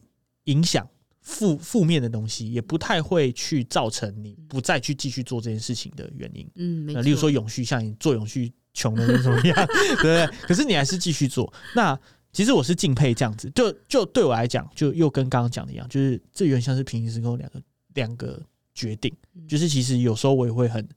[0.45, 0.89] 影响、
[1.21, 6.49] 负负面的东西，也不太会去造成你不再去继续做这件事情的原因。
[6.55, 10.27] 嗯，那例如说永续，像你做永续穷的那种一样，对不对？
[10.47, 11.99] 可是你还是继续做，那。
[12.31, 17.59] 其实我是敬佩这样子，就就对我来讲，就又跟刚刚讲的一样，就是这原像是平行时空两个
[17.95, 18.39] 两个
[18.75, 19.11] 决定，
[19.47, 20.87] 就是其实有时候我也会很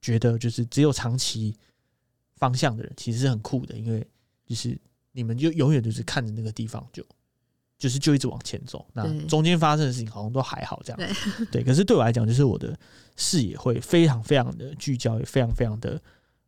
[0.00, 1.52] 觉得，就是只有长期
[2.36, 4.06] 方向的人其实是很酷的，因为
[4.46, 4.78] 就是
[5.10, 7.04] 你们就永远就是看着那个地方，就
[7.76, 11.16] 就是就一直往前走，那中间发生的事情好像都还好这样，
[11.50, 11.64] 对。
[11.64, 12.78] 可是对我来讲，就是我的
[13.16, 16.00] 视野会非常非常的聚焦，也非常非常的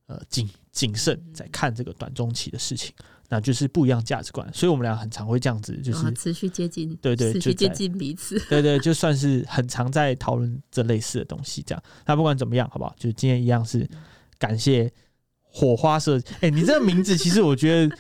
[0.08, 2.92] 呃谨谨慎在看这个短中期的事情。
[3.30, 11.82] 那就是不一样价值观，所以我们俩很常会这样子，就是持续接近，对对，持续接近彼此，对对，就算 是很常在讨论这类似的东西，这样。
[12.06, 12.96] 那不管怎么样，好不好？
[12.98, 13.86] 就今天一样是
[14.38, 14.90] 感谢
[15.42, 16.26] 火花设计。
[16.40, 17.96] 哎，你这个名字其实我觉得。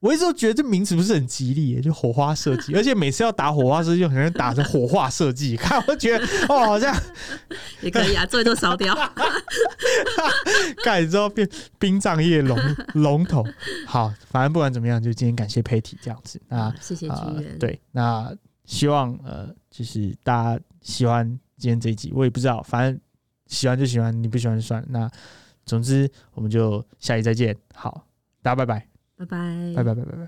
[0.00, 6.94] 我一直都觉得这名字不是很吉利，就火花设计， 而且每次要打火花设计，就可能打成火化设计，看我觉得哦，好像
[7.82, 8.94] 也可以啊，最多烧掉，
[10.82, 11.48] 盖之后变
[11.78, 12.58] 殡葬业龙
[12.94, 13.44] 龙头。
[13.86, 16.40] 好，反正不管怎么样，就今天感谢佩体这样子。
[16.48, 17.58] 啊谢谢君元。
[17.58, 18.34] 对，那
[18.64, 21.28] 希望呃，就是大家喜欢
[21.58, 22.98] 今天这一集，我也不知道，反正
[23.48, 24.88] 喜欢就喜欢，你不喜欢就算了。
[24.88, 25.10] 那
[25.66, 27.54] 总之，我们就下期再见。
[27.74, 28.06] 好，
[28.40, 28.89] 大家拜拜。
[29.20, 29.36] 拜拜，
[29.76, 30.18] 拜拜，拜拜，拜。